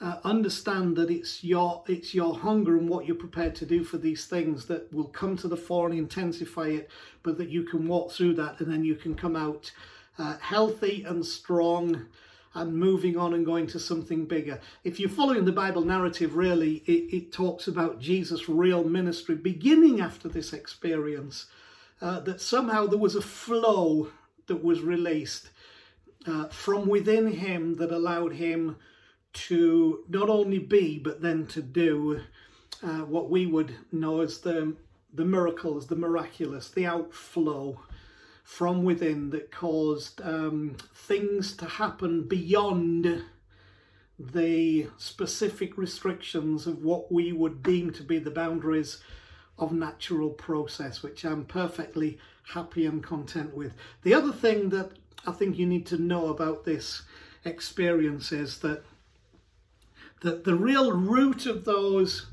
uh, 0.00 0.18
understand 0.24 0.96
that 0.96 1.10
it's 1.10 1.44
your 1.44 1.84
it's 1.86 2.14
your 2.14 2.34
hunger 2.34 2.76
and 2.76 2.88
what 2.88 3.06
you're 3.06 3.14
prepared 3.14 3.54
to 3.54 3.66
do 3.66 3.84
for 3.84 3.98
these 3.98 4.26
things 4.26 4.66
that 4.66 4.92
will 4.92 5.04
come 5.04 5.36
to 5.36 5.46
the 5.46 5.56
fore 5.56 5.86
and 5.86 5.96
intensify 5.96 6.66
it 6.66 6.90
but 7.22 7.38
that 7.38 7.48
you 7.48 7.62
can 7.62 7.86
walk 7.86 8.10
through 8.10 8.34
that 8.34 8.58
and 8.60 8.70
then 8.72 8.84
you 8.84 8.96
can 8.96 9.14
come 9.14 9.36
out 9.36 9.70
uh, 10.18 10.36
healthy 10.38 11.04
and 11.04 11.24
strong 11.24 12.06
and 12.54 12.74
moving 12.74 13.16
on 13.16 13.34
and 13.34 13.46
going 13.46 13.66
to 13.68 13.78
something 13.78 14.26
bigger. 14.26 14.60
If 14.84 15.00
you're 15.00 15.08
following 15.08 15.44
the 15.44 15.52
Bible 15.52 15.84
narrative, 15.84 16.34
really, 16.34 16.82
it, 16.86 17.14
it 17.14 17.32
talks 17.32 17.66
about 17.66 18.00
Jesus' 18.00 18.48
real 18.48 18.84
ministry 18.84 19.34
beginning 19.34 20.00
after 20.00 20.28
this 20.28 20.52
experience, 20.52 21.46
uh, 22.00 22.20
that 22.20 22.40
somehow 22.40 22.86
there 22.86 22.98
was 22.98 23.16
a 23.16 23.22
flow 23.22 24.08
that 24.46 24.62
was 24.62 24.80
released 24.80 25.50
uh, 26.26 26.48
from 26.48 26.88
within 26.88 27.26
him 27.32 27.76
that 27.76 27.90
allowed 27.90 28.34
him 28.34 28.76
to 29.32 30.04
not 30.08 30.28
only 30.28 30.58
be, 30.58 30.98
but 30.98 31.22
then 31.22 31.46
to 31.46 31.62
do 31.62 32.20
uh, 32.82 33.00
what 33.00 33.30
we 33.30 33.46
would 33.46 33.74
know 33.90 34.20
as 34.20 34.40
the, 34.40 34.76
the 35.14 35.24
miracles, 35.24 35.86
the 35.86 35.96
miraculous, 35.96 36.68
the 36.70 36.84
outflow 36.84 37.80
from 38.42 38.84
within 38.84 39.30
that 39.30 39.50
caused 39.50 40.20
um, 40.22 40.76
things 40.94 41.56
to 41.56 41.64
happen 41.64 42.26
beyond 42.26 43.22
the 44.18 44.88
specific 44.98 45.76
restrictions 45.78 46.66
of 46.66 46.82
what 46.82 47.10
we 47.10 47.32
would 47.32 47.62
deem 47.62 47.90
to 47.92 48.02
be 48.02 48.18
the 48.18 48.30
boundaries 48.30 48.98
of 49.58 49.72
natural 49.72 50.30
process, 50.30 51.02
which 51.02 51.24
I'm 51.24 51.44
perfectly 51.44 52.18
happy 52.48 52.86
and 52.86 53.02
content 53.02 53.54
with. 53.54 53.74
The 54.02 54.14
other 54.14 54.32
thing 54.32 54.70
that 54.70 54.90
I 55.26 55.32
think 55.32 55.56
you 55.56 55.66
need 55.66 55.86
to 55.86 55.98
know 55.98 56.28
about 56.28 56.64
this 56.64 57.02
experience 57.44 58.32
is 58.32 58.58
that 58.60 58.84
that 60.20 60.44
the 60.44 60.54
real 60.54 60.92
root 60.92 61.46
of 61.46 61.64
those 61.64 62.26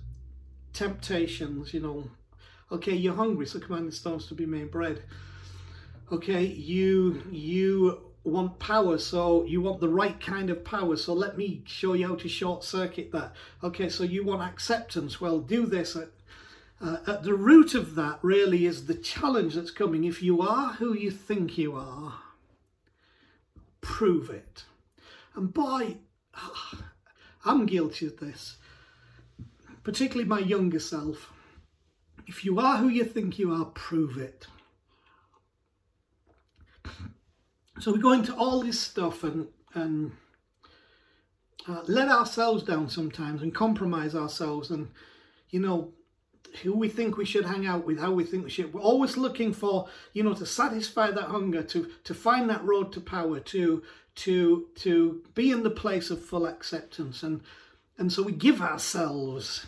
temptations, 0.74 1.74
you 1.74 1.80
know, 1.80 2.04
okay, 2.72 2.94
you're 2.94 3.16
hungry, 3.16 3.48
so 3.48 3.60
command 3.60 3.88
the 3.88 3.92
stones 3.92 4.28
to 4.28 4.36
be 4.36 4.46
made 4.46 4.70
bread 4.70 5.02
okay 6.12 6.44
you 6.44 7.24
you 7.32 8.02
want 8.24 8.60
power 8.60 8.98
so 8.98 9.46
you 9.46 9.62
want 9.62 9.80
the 9.80 9.90
right 9.90 10.20
kind 10.20 10.50
of 10.50 10.64
power 10.64 10.96
so 10.96 11.14
let 11.14 11.38
me 11.38 11.62
show 11.66 11.94
you 11.94 12.08
how 12.08 12.16
to 12.16 12.28
short 12.28 12.64
circuit 12.64 13.12
that. 13.12 13.34
Okay 13.64 13.90
so 13.90 14.04
you 14.04 14.24
want 14.24 14.42
acceptance. 14.42 15.22
Well 15.22 15.40
do 15.40 15.66
this 15.66 15.96
at, 15.96 16.10
uh, 16.82 16.98
at 17.08 17.24
the 17.24 17.34
root 17.34 17.74
of 17.76 17.96
that 17.96 18.20
really 18.22 18.66
is 18.66 18.86
the 18.86 18.96
challenge 18.96 19.56
that's 19.56 19.72
coming. 19.72 20.04
If 20.04 20.22
you 20.22 20.42
are 20.42 20.74
who 20.74 20.94
you 20.94 21.12
think 21.12 21.58
you 21.58 21.76
are 21.76 22.16
prove 23.82 24.30
it. 24.30 24.66
And 25.36 25.54
boy 25.54 25.98
i'm 27.46 27.66
guilty 27.66 28.06
of 28.06 28.18
this 28.18 28.58
particularly 29.84 30.28
my 30.28 30.40
younger 30.40 30.80
self. 30.80 31.32
If 32.28 32.46
you 32.46 32.60
are 32.60 32.78
who 32.78 32.90
you 32.90 33.06
think 33.06 33.40
you 33.40 33.54
are 33.54 33.66
prove 33.66 34.18
it 34.18 34.48
So 37.80 37.92
we 37.94 38.00
go 38.00 38.14
into 38.14 38.36
all 38.36 38.62
this 38.62 38.80
stuff 38.80 39.24
and 39.24 39.48
and 39.74 40.12
uh, 41.68 41.84
let 41.88 42.10
ourselves 42.10 42.64
down 42.64 42.90
sometimes 42.90 43.42
and 43.42 43.54
compromise 43.54 44.16
ourselves 44.16 44.72
and 44.72 44.90
you 45.50 45.60
know, 45.60 45.94
who 46.64 46.74
we 46.74 46.90
think 46.90 47.18
we 47.18 47.26
should 47.26 47.46
hang 47.46 47.68
out 47.68 47.86
with, 47.86 48.00
how 48.00 48.12
we 48.12 48.24
think 48.24 48.44
we 48.44 48.50
should. 48.50 48.74
We're 48.74 48.82
always 48.82 49.18
looking 49.18 49.54
for, 49.54 49.88
you 50.14 50.24
know, 50.24 50.34
to 50.34 50.46
satisfy 50.46 51.12
that 51.12 51.26
hunger, 51.26 51.64
to 51.64 51.90
to 52.04 52.14
find 52.14 52.50
that 52.50 52.64
road 52.64 52.92
to 52.94 53.02
power, 53.02 53.40
to 53.40 53.84
to 54.16 54.68
to 54.76 55.24
be 55.36 55.52
in 55.52 55.64
the 55.64 55.70
place 55.70 56.10
of 56.10 56.24
full 56.24 56.48
acceptance, 56.48 57.24
and 57.24 57.42
and 57.98 58.12
so 58.12 58.24
we 58.24 58.32
give 58.32 58.62
ourselves 58.62 59.66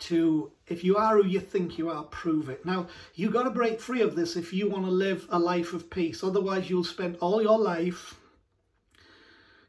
to 0.00 0.52
if 0.66 0.82
you 0.84 0.96
are 0.96 1.16
who 1.16 1.26
you 1.26 1.40
think 1.40 1.78
you 1.78 1.90
are, 1.90 2.04
prove 2.04 2.48
it. 2.48 2.64
Now 2.64 2.88
you've 3.14 3.32
got 3.32 3.44
to 3.44 3.50
break 3.50 3.80
free 3.80 4.02
of 4.02 4.16
this 4.16 4.36
if 4.36 4.52
you 4.52 4.68
want 4.68 4.84
to 4.84 4.90
live 4.90 5.26
a 5.30 5.38
life 5.38 5.72
of 5.72 5.90
peace. 5.90 6.22
Otherwise, 6.24 6.70
you'll 6.70 6.84
spend 6.84 7.16
all 7.16 7.42
your 7.42 7.58
life. 7.58 8.16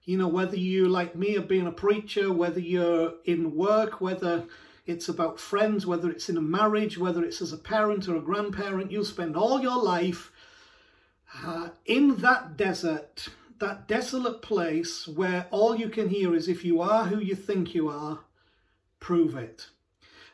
You 0.03 0.17
know, 0.17 0.27
whether 0.27 0.57
you 0.57 0.87
like 0.87 1.15
me 1.15 1.37
are 1.37 1.41
being 1.41 1.67
a 1.67 1.71
preacher, 1.71 2.33
whether 2.33 2.59
you're 2.59 3.13
in 3.25 3.55
work, 3.55 4.01
whether 4.01 4.45
it's 4.85 5.07
about 5.07 5.39
friends, 5.39 5.85
whether 5.85 6.09
it's 6.09 6.29
in 6.29 6.37
a 6.37 6.41
marriage, 6.41 6.97
whether 6.97 7.23
it's 7.23 7.41
as 7.41 7.53
a 7.53 7.57
parent 7.57 8.07
or 8.07 8.15
a 8.15 8.21
grandparent, 8.21 8.91
you'll 8.91 9.05
spend 9.05 9.35
all 9.35 9.61
your 9.61 9.81
life 9.81 10.31
uh, 11.43 11.69
in 11.85 12.17
that 12.17 12.57
desert, 12.57 13.29
that 13.59 13.87
desolate 13.87 14.41
place 14.41 15.07
where 15.07 15.47
all 15.51 15.75
you 15.75 15.89
can 15.89 16.09
hear 16.09 16.33
is 16.33 16.47
if 16.47 16.65
you 16.65 16.81
are 16.81 17.05
who 17.05 17.19
you 17.19 17.35
think 17.35 17.73
you 17.75 17.89
are, 17.89 18.19
prove 18.99 19.35
it. 19.35 19.67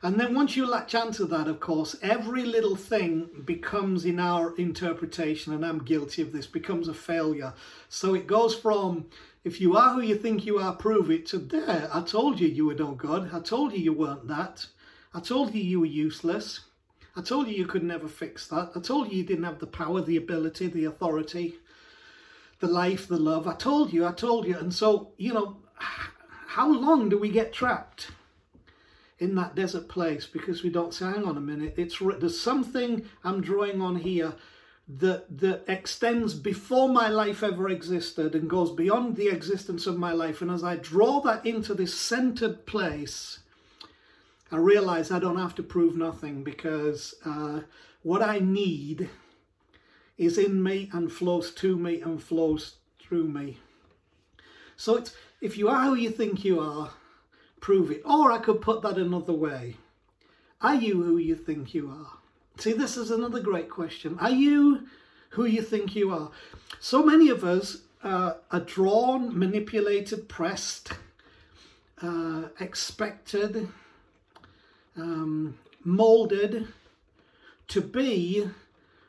And 0.03 0.19
then 0.19 0.36
once 0.36 0.55
you 0.55 0.67
latch 0.67 0.93
onto 0.93 1.25
that, 1.27 1.47
of 1.47 1.60
course, 1.60 1.95
every 2.03 2.43
little 2.43 2.75
thing 2.75 3.29
becomes 3.45 4.05
in 4.05 4.19
our 4.19 4.55
interpretation, 4.55 5.53
and 5.53 5.65
I'm 5.65 5.79
guilty 5.79 6.21
of 6.21 6.31
this, 6.31 6.45
becomes 6.45 6.88
a 6.88 6.93
failure. 6.93 7.53
So 7.89 8.13
it 8.13 8.27
goes 8.27 8.53
from 8.53 9.07
if 9.43 9.60
you 9.60 9.75
are 9.75 9.93
who 9.93 10.01
you 10.01 10.15
think 10.15 10.45
you 10.45 10.60
are, 10.60 10.75
prove 10.75 11.10
it. 11.10 11.25
To 11.27 11.39
there, 11.39 11.89
I 11.91 12.01
told 12.01 12.39
you 12.39 12.47
you 12.47 12.67
were 12.67 12.75
no 12.75 12.91
good. 12.91 13.31
I 13.33 13.39
told 13.39 13.73
you 13.73 13.79
you 13.79 13.93
weren't 13.93 14.27
that. 14.27 14.67
I 15.15 15.19
told 15.19 15.55
you 15.55 15.63
you 15.63 15.79
were 15.79 15.88
useless. 15.88 16.60
I 17.15 17.21
told 17.21 17.47
you 17.47 17.55
you 17.55 17.65
could 17.65 17.83
never 17.83 18.07
fix 18.07 18.47
that. 18.49 18.73
I 18.75 18.79
told 18.79 19.12
you 19.12 19.17
you 19.17 19.23
didn't 19.23 19.45
have 19.45 19.57
the 19.57 19.65
power, 19.65 20.01
the 20.01 20.17
ability, 20.17 20.67
the 20.67 20.86
authority, 20.86 21.55
the 22.60 22.67
life, 22.67 23.07
the 23.07 23.17
love. 23.17 23.47
I 23.47 23.55
told 23.55 23.91
you, 23.91 24.05
I 24.05 24.12
told 24.12 24.45
you. 24.45 24.55
And 24.57 24.71
so, 24.71 25.13
you 25.17 25.33
know, 25.33 25.57
how 25.77 26.71
long 26.71 27.10
do 27.10 27.17
we 27.17 27.29
get 27.29 27.51
trapped 27.51 28.12
in 29.19 29.36
that 29.36 29.56
desert 29.56 29.88
place 29.88 30.25
because 30.25 30.63
we 30.63 30.69
don't 30.69 30.93
say, 30.93 31.06
hang 31.06 31.25
on 31.25 31.38
a 31.38 31.41
minute, 31.41 31.73
it's 31.77 31.99
there's 32.19 32.39
something 32.39 33.06
I'm 33.23 33.41
drawing 33.41 33.82
on 33.82 33.97
here 33.97 34.34
that 34.88 35.39
that 35.39 35.65
extends 35.67 36.34
before 36.34 36.88
my 36.88 37.10
life 37.10 37.43
ever 37.43 37.69
existed 37.69 38.36
and 38.36 38.49
goes 38.49 38.71
beyond 38.71 39.15
the 39.15 39.27
existence 39.27 39.86
of 39.86 39.97
my 39.97 40.13
life. 40.13 40.41
And 40.41 40.49
as 40.49 40.63
I 40.63 40.77
draw 40.77 41.19
that 41.21 41.45
into 41.45 41.73
this 41.73 41.97
centered 41.97 42.65
place, 42.65 43.39
I 44.51 44.58
realize 44.58 45.12
I 45.12 45.19
don't 45.19 45.38
have 45.38 45.56
to 45.56 45.63
prove 45.63 45.97
nothing 45.97 46.43
because 46.43 47.15
uh, 47.25 47.62
what 48.01 48.21
I 48.21 48.39
need 48.39 49.10
is 50.17 50.38
in 50.38 50.63
me 50.63 50.89
and 50.93 51.12
flows 51.12 51.51
to 51.51 51.77
me 51.77 52.01
and 52.01 52.23
flows 52.23 52.75
through 52.99 53.27
me. 53.27 53.58
So 54.77 54.95
it's 54.95 55.13
if 55.41 55.58
you 55.58 55.67
are 55.67 55.86
who 55.86 55.95
you 55.95 56.12
think 56.12 56.45
you 56.45 56.60
are, 56.60 56.91
prove 57.60 57.91
it. 57.91 58.02
Or 58.06 58.32
I 58.32 58.39
could 58.39 58.62
put 58.62 58.82
that 58.82 58.98
another 58.98 59.34
way. 59.34 59.78
Are 60.62 60.76
you 60.76 61.04
who 61.04 61.17
you 61.17 61.36
think 61.36 61.74
you 61.74 61.89
are? 61.89 62.17
See, 62.58 62.74
this 62.74 62.98
is 62.98 63.12
another 63.12 63.39
great 63.39 63.70
question. 63.70 64.17
Are 64.20 64.32
you 64.32 64.88
who 65.30 65.46
you 65.46 65.62
think 65.62 65.96
you 65.96 66.12
are? 66.12 66.32
So 66.80 67.04
many 67.04 67.30
of 67.30 67.43
us 67.43 67.82
uh, 68.04 68.34
are 68.52 68.60
drawn, 68.62 69.38
manipulated, 69.38 70.28
pressed, 70.28 70.91
uh, 72.02 72.43
expected, 72.60 73.70
um, 74.96 75.58
molded 75.84 76.67
to 77.67 77.82
be 77.82 78.50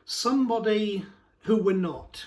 somebody 0.04 1.06
who 1.42 1.56
we're 1.56 1.76
not. 1.76 2.26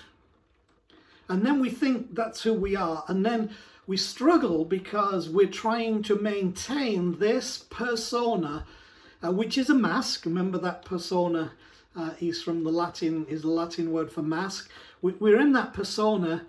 And 1.28 1.46
then 1.46 1.60
we 1.60 1.70
think 1.70 2.14
that's 2.14 2.42
who 2.42 2.52
we 2.52 2.76
are. 2.76 3.04
And 3.08 3.24
then 3.24 3.50
we 3.86 3.96
struggle 3.96 4.64
because 4.64 5.28
we're 5.28 5.46
trying 5.46 6.02
to 6.04 6.16
maintain 6.16 7.18
this 7.18 7.58
persona 7.58 8.64
uh, 9.22 9.30
which 9.30 9.56
is 9.56 9.70
a 9.70 9.74
mask. 9.74 10.24
Remember 10.24 10.58
that 10.58 10.84
persona 10.84 11.52
uh, 11.96 12.10
is 12.20 12.42
from 12.42 12.64
the 12.64 12.70
Latin, 12.70 13.26
is 13.28 13.42
the 13.42 13.48
Latin 13.48 13.92
word 13.92 14.10
for 14.10 14.22
mask. 14.22 14.70
We, 15.00 15.12
we're 15.12 15.40
in 15.40 15.52
that 15.52 15.72
persona. 15.72 16.44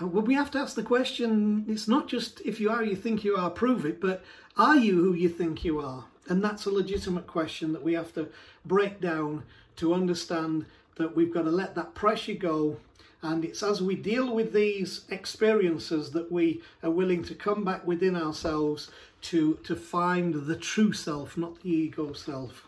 Uh, 0.00 0.06
we 0.06 0.34
have 0.34 0.50
to 0.52 0.58
ask 0.58 0.74
the 0.74 0.82
question, 0.82 1.64
it's 1.68 1.88
not 1.88 2.08
just 2.08 2.40
if 2.44 2.60
you 2.60 2.70
are, 2.70 2.84
you 2.84 2.96
think 2.96 3.24
you 3.24 3.36
are, 3.36 3.50
prove 3.50 3.86
it, 3.86 4.00
but 4.00 4.22
are 4.56 4.76
you 4.76 4.94
who 4.94 5.14
you 5.14 5.28
think 5.28 5.64
you 5.64 5.80
are? 5.80 6.04
And 6.28 6.42
that's 6.42 6.66
a 6.66 6.70
legitimate 6.70 7.26
question 7.26 7.72
that 7.72 7.82
we 7.82 7.94
have 7.94 8.12
to 8.14 8.28
break 8.64 9.00
down 9.00 9.44
to 9.76 9.94
understand 9.94 10.66
that 10.96 11.16
we've 11.16 11.32
got 11.32 11.42
to 11.42 11.50
let 11.50 11.74
that 11.74 11.94
pressure 11.94 12.34
go. 12.34 12.76
And 13.22 13.44
it's 13.44 13.62
as 13.62 13.80
we 13.80 13.94
deal 13.94 14.34
with 14.34 14.52
these 14.52 15.04
experiences 15.08 16.10
that 16.10 16.32
we 16.32 16.60
are 16.82 16.90
willing 16.90 17.22
to 17.24 17.34
come 17.34 17.64
back 17.64 17.86
within 17.86 18.16
ourselves 18.16 18.90
to, 19.22 19.54
to 19.62 19.76
find 19.76 20.34
the 20.46 20.56
true 20.56 20.92
self, 20.92 21.36
not 21.36 21.62
the 21.62 21.70
ego 21.70 22.12
self. 22.12 22.66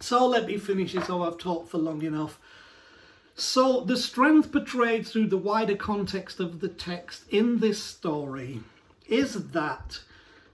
So 0.00 0.26
let 0.26 0.46
me 0.46 0.58
finish 0.58 0.92
this, 0.92 1.08
oh, 1.08 1.22
I've 1.22 1.38
talked 1.38 1.70
for 1.70 1.78
long 1.78 2.02
enough. 2.02 2.40
So, 3.34 3.82
the 3.82 3.96
strength 3.96 4.50
portrayed 4.50 5.06
through 5.06 5.28
the 5.28 5.36
wider 5.36 5.76
context 5.76 6.40
of 6.40 6.58
the 6.58 6.68
text 6.68 7.22
in 7.30 7.60
this 7.60 7.80
story 7.80 8.62
is 9.06 9.50
that 9.50 10.00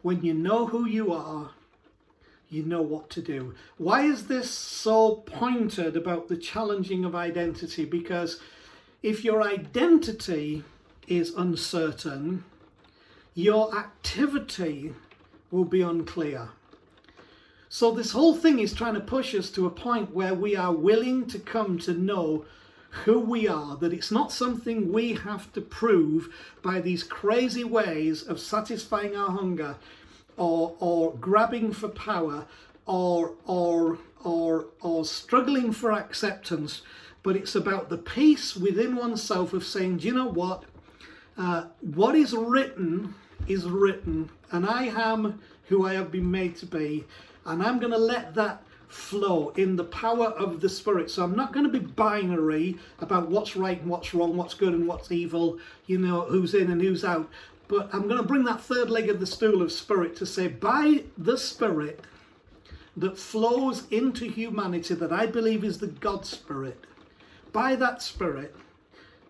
when 0.02 0.22
you 0.22 0.34
know 0.34 0.66
who 0.66 0.87
you 0.87 1.10
are, 1.10 1.52
you 2.50 2.62
know 2.62 2.82
what 2.82 3.08
to 3.10 3.22
do. 3.22 3.54
Why 3.78 4.02
is 4.02 4.26
this 4.26 4.50
so 4.50 5.16
pointed 5.26 5.96
about 5.96 6.28
the 6.28 6.37
challenging 6.37 7.06
of 7.06 7.14
identity? 7.14 7.87
Because 7.87 8.38
if 9.04 9.22
your 9.22 9.42
identity 9.42 10.64
is 11.06 11.34
uncertain, 11.34 12.42
your 13.34 13.76
activity 13.76 14.94
will 15.50 15.66
be 15.66 15.82
unclear. 15.82 16.48
So, 17.68 17.90
this 17.90 18.12
whole 18.12 18.34
thing 18.34 18.60
is 18.60 18.72
trying 18.72 18.94
to 18.94 19.00
push 19.00 19.34
us 19.34 19.50
to 19.50 19.66
a 19.66 19.70
point 19.70 20.14
where 20.14 20.32
we 20.32 20.56
are 20.56 20.72
willing 20.72 21.26
to 21.26 21.38
come 21.38 21.76
to 21.80 21.92
know 21.92 22.46
who 23.04 23.20
we 23.20 23.46
are, 23.46 23.76
that 23.76 23.92
it's 23.92 24.10
not 24.10 24.32
something 24.32 24.90
we 24.90 25.12
have 25.12 25.52
to 25.52 25.60
prove 25.60 26.32
by 26.62 26.80
these 26.80 27.02
crazy 27.02 27.64
ways 27.64 28.22
of 28.22 28.40
satisfying 28.40 29.14
our 29.14 29.32
hunger 29.32 29.76
or, 30.38 30.76
or 30.78 31.12
grabbing 31.16 31.74
for 31.74 31.88
power 31.88 32.46
or, 32.86 33.34
or, 33.44 33.98
or, 34.22 34.66
or 34.80 35.04
struggling 35.04 35.72
for 35.72 35.92
acceptance, 35.92 36.80
but 37.24 37.34
it's 37.34 37.56
about 37.56 37.88
the 37.88 37.98
peace 37.98 38.54
within 38.54 38.94
oneself 38.94 39.52
of 39.52 39.64
saying, 39.64 39.96
do 39.96 40.06
you 40.06 40.14
know 40.14 40.28
what? 40.28 40.62
Uh, 41.37 41.64
what 41.80 42.14
is 42.14 42.32
written 42.32 43.14
is 43.48 43.64
written, 43.64 44.30
and 44.52 44.64
I 44.64 44.84
am 44.84 45.40
who 45.64 45.84
I 45.84 45.94
have 45.94 46.12
been 46.12 46.30
made 46.30 46.54
to 46.56 46.66
be, 46.66 47.04
and 47.44 47.62
I'm 47.62 47.80
going 47.80 47.92
to 47.92 47.98
let 47.98 48.34
that 48.37 48.62
flow 48.88 49.48
in 49.56 49.74
the 49.74 49.84
power 49.84 50.26
of 50.26 50.60
the 50.60 50.68
Spirit. 50.68 51.10
So 51.10 51.24
I'm 51.24 51.34
not 51.34 51.52
going 51.52 51.64
to 51.64 51.72
be 51.72 51.84
binary 51.84 52.78
about 53.00 53.28
what's 53.28 53.56
right 53.56 53.80
and 53.80 53.90
what's 53.90 54.14
wrong, 54.14 54.37
what's 54.37 54.54
good 54.54 54.72
and 54.72 54.87
what's 54.87 55.10
evil, 55.10 55.58
you 55.87 55.98
know, 55.98 56.20
who's 56.22 56.54
in 56.54 56.70
and 56.70 56.80
who's 56.80 57.04
out. 57.04 57.28
But 57.66 57.92
I'm 57.92 58.06
going 58.06 58.20
to 58.20 58.28
bring 58.28 58.44
that 58.44 58.60
third 58.60 58.90
leg 58.90 59.08
of 59.08 59.18
the 59.18 59.26
stool 59.26 59.62
of 59.62 59.72
Spirit 59.72 60.14
to 60.16 60.26
say, 60.26 60.46
by 60.46 61.04
the 61.18 61.38
Spirit 61.38 62.02
that 62.96 63.18
flows 63.18 63.88
into 63.90 64.30
humanity, 64.30 64.94
that 64.94 65.12
I 65.12 65.26
believe 65.26 65.64
is 65.64 65.78
the 65.78 65.88
God 65.88 66.24
Spirit, 66.24 66.84
by 67.54 67.76
that 67.76 68.02
Spirit, 68.02 68.54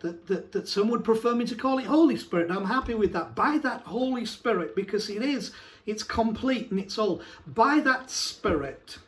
that, 0.00 0.26
that, 0.26 0.50
that 0.50 0.66
some 0.66 0.88
would 0.88 1.04
prefer 1.04 1.34
me 1.36 1.44
to 1.46 1.54
call 1.54 1.78
it 1.78 1.84
Holy 1.84 2.16
Spirit. 2.16 2.48
And 2.48 2.58
I'm 2.58 2.66
happy 2.66 2.94
with 2.94 3.12
that. 3.12 3.36
By 3.36 3.58
that 3.58 3.82
Holy 3.82 4.26
Spirit, 4.26 4.74
because 4.74 5.08
it 5.08 5.22
is, 5.22 5.52
it's 5.86 6.02
complete 6.02 6.72
and 6.72 6.80
it's 6.80 6.98
all. 6.98 7.22
By 7.46 7.78
that 7.80 8.10
Spirit, 8.10 8.98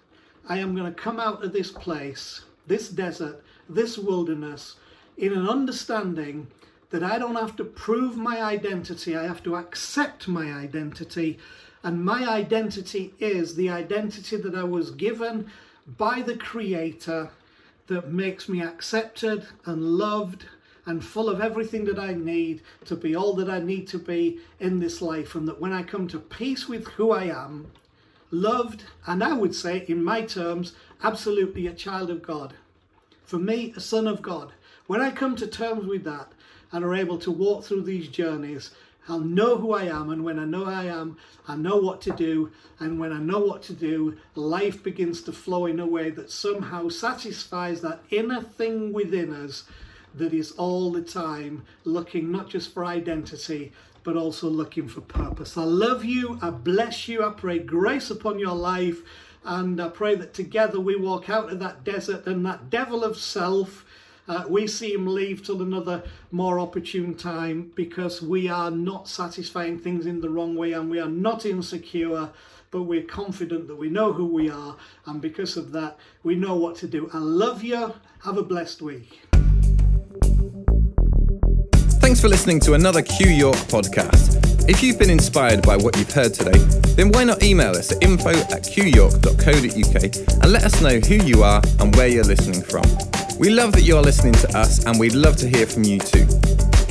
I 0.49 0.59
am 0.59 0.77
going 0.77 0.95
to 0.95 1.03
come 1.03 1.19
out 1.19 1.43
of 1.43 1.53
this 1.53 1.73
place, 1.73 2.45
this 2.69 2.89
desert, 2.89 3.43
this 3.69 3.99
wilderness, 3.99 4.77
in 5.17 5.33
an 5.33 5.49
understanding 5.49 6.47
that 6.91 7.03
I 7.03 7.19
don't 7.19 7.35
have 7.35 7.57
to 7.57 7.65
prove 7.65 8.17
my 8.17 8.41
identity, 8.43 9.17
I 9.17 9.27
have 9.27 9.43
to 9.45 9.57
accept 9.57 10.29
my 10.29 10.53
identity. 10.53 11.39
And 11.83 12.05
my 12.05 12.29
identity 12.29 13.15
is 13.19 13.55
the 13.55 13.71
identity 13.71 14.37
that 14.37 14.55
I 14.55 14.65
was 14.65 14.91
given 14.91 15.51
by 15.87 16.23
the 16.23 16.37
Creator 16.37 17.31
that 17.87 18.13
makes 18.13 18.49
me 18.49 18.63
accepted 18.63 19.47
and 19.65 19.83
loved 19.83 20.47
and 20.87 21.05
full 21.05 21.29
of 21.29 21.41
everything 21.41 21.85
that 21.85 21.99
I 21.99 22.15
need 22.15 22.63
to 22.85 22.97
be 22.97 23.17
all 23.17 23.35
that 23.35 23.51
I 23.51 23.59
need 23.59 23.89
to 23.89 23.99
be 23.99 24.39
in 24.61 24.79
this 24.79 25.03
life. 25.03 25.35
And 25.35 25.47
that 25.49 25.61
when 25.61 25.73
I 25.73 25.83
come 25.83 26.07
to 26.09 26.19
peace 26.19 26.69
with 26.69 26.87
who 26.89 27.11
I 27.11 27.25
am, 27.25 27.73
loved, 28.31 28.85
and 29.07 29.23
I 29.23 29.33
would 29.33 29.55
say, 29.55 29.85
in 29.89 30.03
my 30.03 30.23
terms, 30.23 30.75
absolutely 31.03 31.67
a 31.67 31.73
child 31.73 32.11
of 32.11 32.23
God. 32.23 32.55
For 33.25 33.39
me, 33.39 33.73
a 33.77 33.81
son 33.81 34.07
of 34.07 34.23
God. 34.23 34.53
When 34.87 35.01
I 35.01 35.11
come 35.11 35.35
to 35.37 35.47
terms 35.49 35.87
with 35.87 36.05
that 36.05 36.31
and 36.71 36.85
are 36.85 36.95
able 36.95 37.19
to 37.19 37.31
walk 37.33 37.65
through 37.65 37.83
these 37.83 38.09
journeys, 38.09 38.71
I'll 39.09 39.21
know 39.21 39.57
who 39.57 39.73
I 39.73 39.85
am, 39.85 40.11
and 40.11 40.25
when 40.25 40.39
I 40.39 40.45
know 40.45 40.65
I 40.65 40.85
am, 40.85 41.17
I 41.47 41.57
know 41.57 41.77
what 41.77 42.01
to 42.03 42.11
do. 42.11 42.51
And 42.81 42.99
when 42.99 43.13
I 43.13 43.19
know 43.19 43.39
what 43.39 43.63
to 43.65 43.73
do, 43.73 44.17
life 44.35 44.83
begins 44.83 45.23
to 45.23 45.33
flow 45.33 45.67
in 45.67 45.81
a 45.81 45.87
way 45.87 46.11
that 46.11 46.31
somehow 46.31 46.89
satisfies 46.89 47.81
that 47.83 48.03
inner 48.11 48.43
thing 48.43 48.93
within 48.93 49.33
us 49.33 49.65
that 50.15 50.33
is 50.33 50.53
all 50.53 50.91
the 50.91 51.03
time 51.03 51.65
looking 51.85 52.33
not 52.33 52.49
just 52.49 52.73
for 52.73 52.85
identity, 52.85 53.73
but 54.03 54.17
also 54.17 54.49
looking 54.49 54.89
for 54.89 55.01
purpose. 55.01 55.57
I 55.57 55.65
love 55.65 56.05
you. 56.05 56.39
I 56.43 56.51
bless 56.51 57.09
you. 57.09 57.25
I 57.25 57.31
pray 57.31 57.59
grace 57.59 58.11
upon 58.11 58.39
your 58.39 58.55
life. 58.55 58.99
And 59.45 59.81
I 59.81 59.89
pray 59.89 60.17
that 60.17 60.35
together 60.35 60.81
we 60.81 60.97
walk 60.97 61.31
out 61.31 61.53
of 61.53 61.61
that 61.61 61.85
desert 61.85 62.27
and 62.27 62.45
that 62.45 62.69
devil 62.69 63.05
of 63.05 63.17
self 63.17 63.86
uh, 64.29 64.45
we 64.49 64.67
see 64.67 64.93
him 64.93 65.07
leave 65.07 65.45
till 65.45 65.63
another 65.63 66.03
more 66.31 66.59
opportune 66.59 67.15
time 67.15 67.73
because 67.75 68.21
we 68.21 68.49
are 68.49 68.71
not 68.71 69.09
satisfying 69.09 69.79
things 69.79 70.07
in 70.07 70.21
the 70.21 70.29
wrong 70.29 70.57
way 70.57 70.73
and 70.73 70.91
we 70.91 70.99
are 70.99 71.09
not 71.09 71.47
insecure, 71.47 72.31
but 72.71 72.83
we're 72.83 73.03
confident 73.03 73.69
that 73.69 73.77
we 73.77 73.89
know 73.89 74.13
who 74.13 74.27
we 74.27 74.51
are, 74.51 74.77
and 75.07 75.21
because 75.21 75.57
of 75.57 75.73
that, 75.73 75.99
we 76.23 76.35
know 76.35 76.57
what 76.57 76.77
to 76.77 76.87
do. 76.87 77.09
I 77.13 77.19
love 77.19 77.63
you. 77.63 77.95
Have 78.25 78.39
a 78.39 78.43
blessed 78.43 78.83
week. 78.83 79.23
Thanks 82.01 82.21
for 82.21 82.29
listening 82.29 82.61
to 82.61 82.75
another 82.75 83.03
Q 83.03 83.29
York 83.29 83.57
podcast. 83.57 84.69
If 84.69 84.83
you've 84.83 84.99
been 84.99 85.11
inspired 85.11 85.63
by 85.63 85.77
what 85.77 85.97
you've 85.97 86.13
heard 86.13 86.35
today, 86.35 86.59
then 86.95 87.13
why 87.13 87.25
not 87.25 87.43
email 87.43 87.71
us 87.71 87.93
at 87.93 88.03
info 88.03 88.31
at 88.31 88.65
qyork.co.uk 88.65 90.43
and 90.43 90.53
let 90.53 90.65
us 90.65 90.81
know 90.81 90.99
who 90.99 91.15
you 91.15 91.43
are 91.43 91.63
and 91.81 91.95
where 91.95 92.09
you're 92.09 92.25
listening 92.25 92.63
from. 92.63 92.85
We 93.39 93.51
love 93.51 93.73
that 93.73 93.83
you're 93.83 94.01
listening 94.01 94.33
to 94.35 94.59
us 94.59 94.85
and 94.87 94.99
we'd 94.99 95.15
love 95.15 95.37
to 95.39 95.49
hear 95.49 95.67
from 95.67 95.85
you 95.85 95.99
too. 95.99 96.27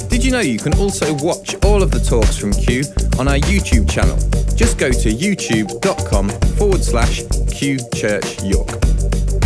Did 0.10 0.24
you 0.24 0.32
know 0.32 0.42
you 0.42 0.60
can 0.60 0.76
also 0.76 1.14
watch 1.16 1.56
all 1.66 1.82
of 1.82 1.90
the 1.90 2.00
talks 2.00 2.38
from 2.38 2.54
Q 2.54 2.84
on 3.18 3.28
our 3.28 3.40
YouTube 3.40 3.90
channel? 3.90 4.16
Just 4.56 4.78
go 4.78 4.92
to 4.92 5.10
youtube.com 5.10 6.30
forward 6.58 6.84
slash 6.84 7.24
Q 7.52 7.80
Church 7.96 8.42
York. 8.44 8.70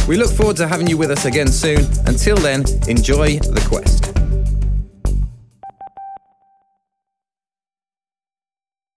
We 0.08 0.18
look 0.18 0.32
forward 0.32 0.58
to 0.58 0.68
having 0.68 0.88
you 0.88 0.98
with 0.98 1.10
us 1.12 1.26
again 1.26 1.48
soon. 1.48 1.86
Until 2.06 2.36
then, 2.36 2.66
enjoy 2.88 3.40
the 3.40 3.66
quest. 3.68 3.99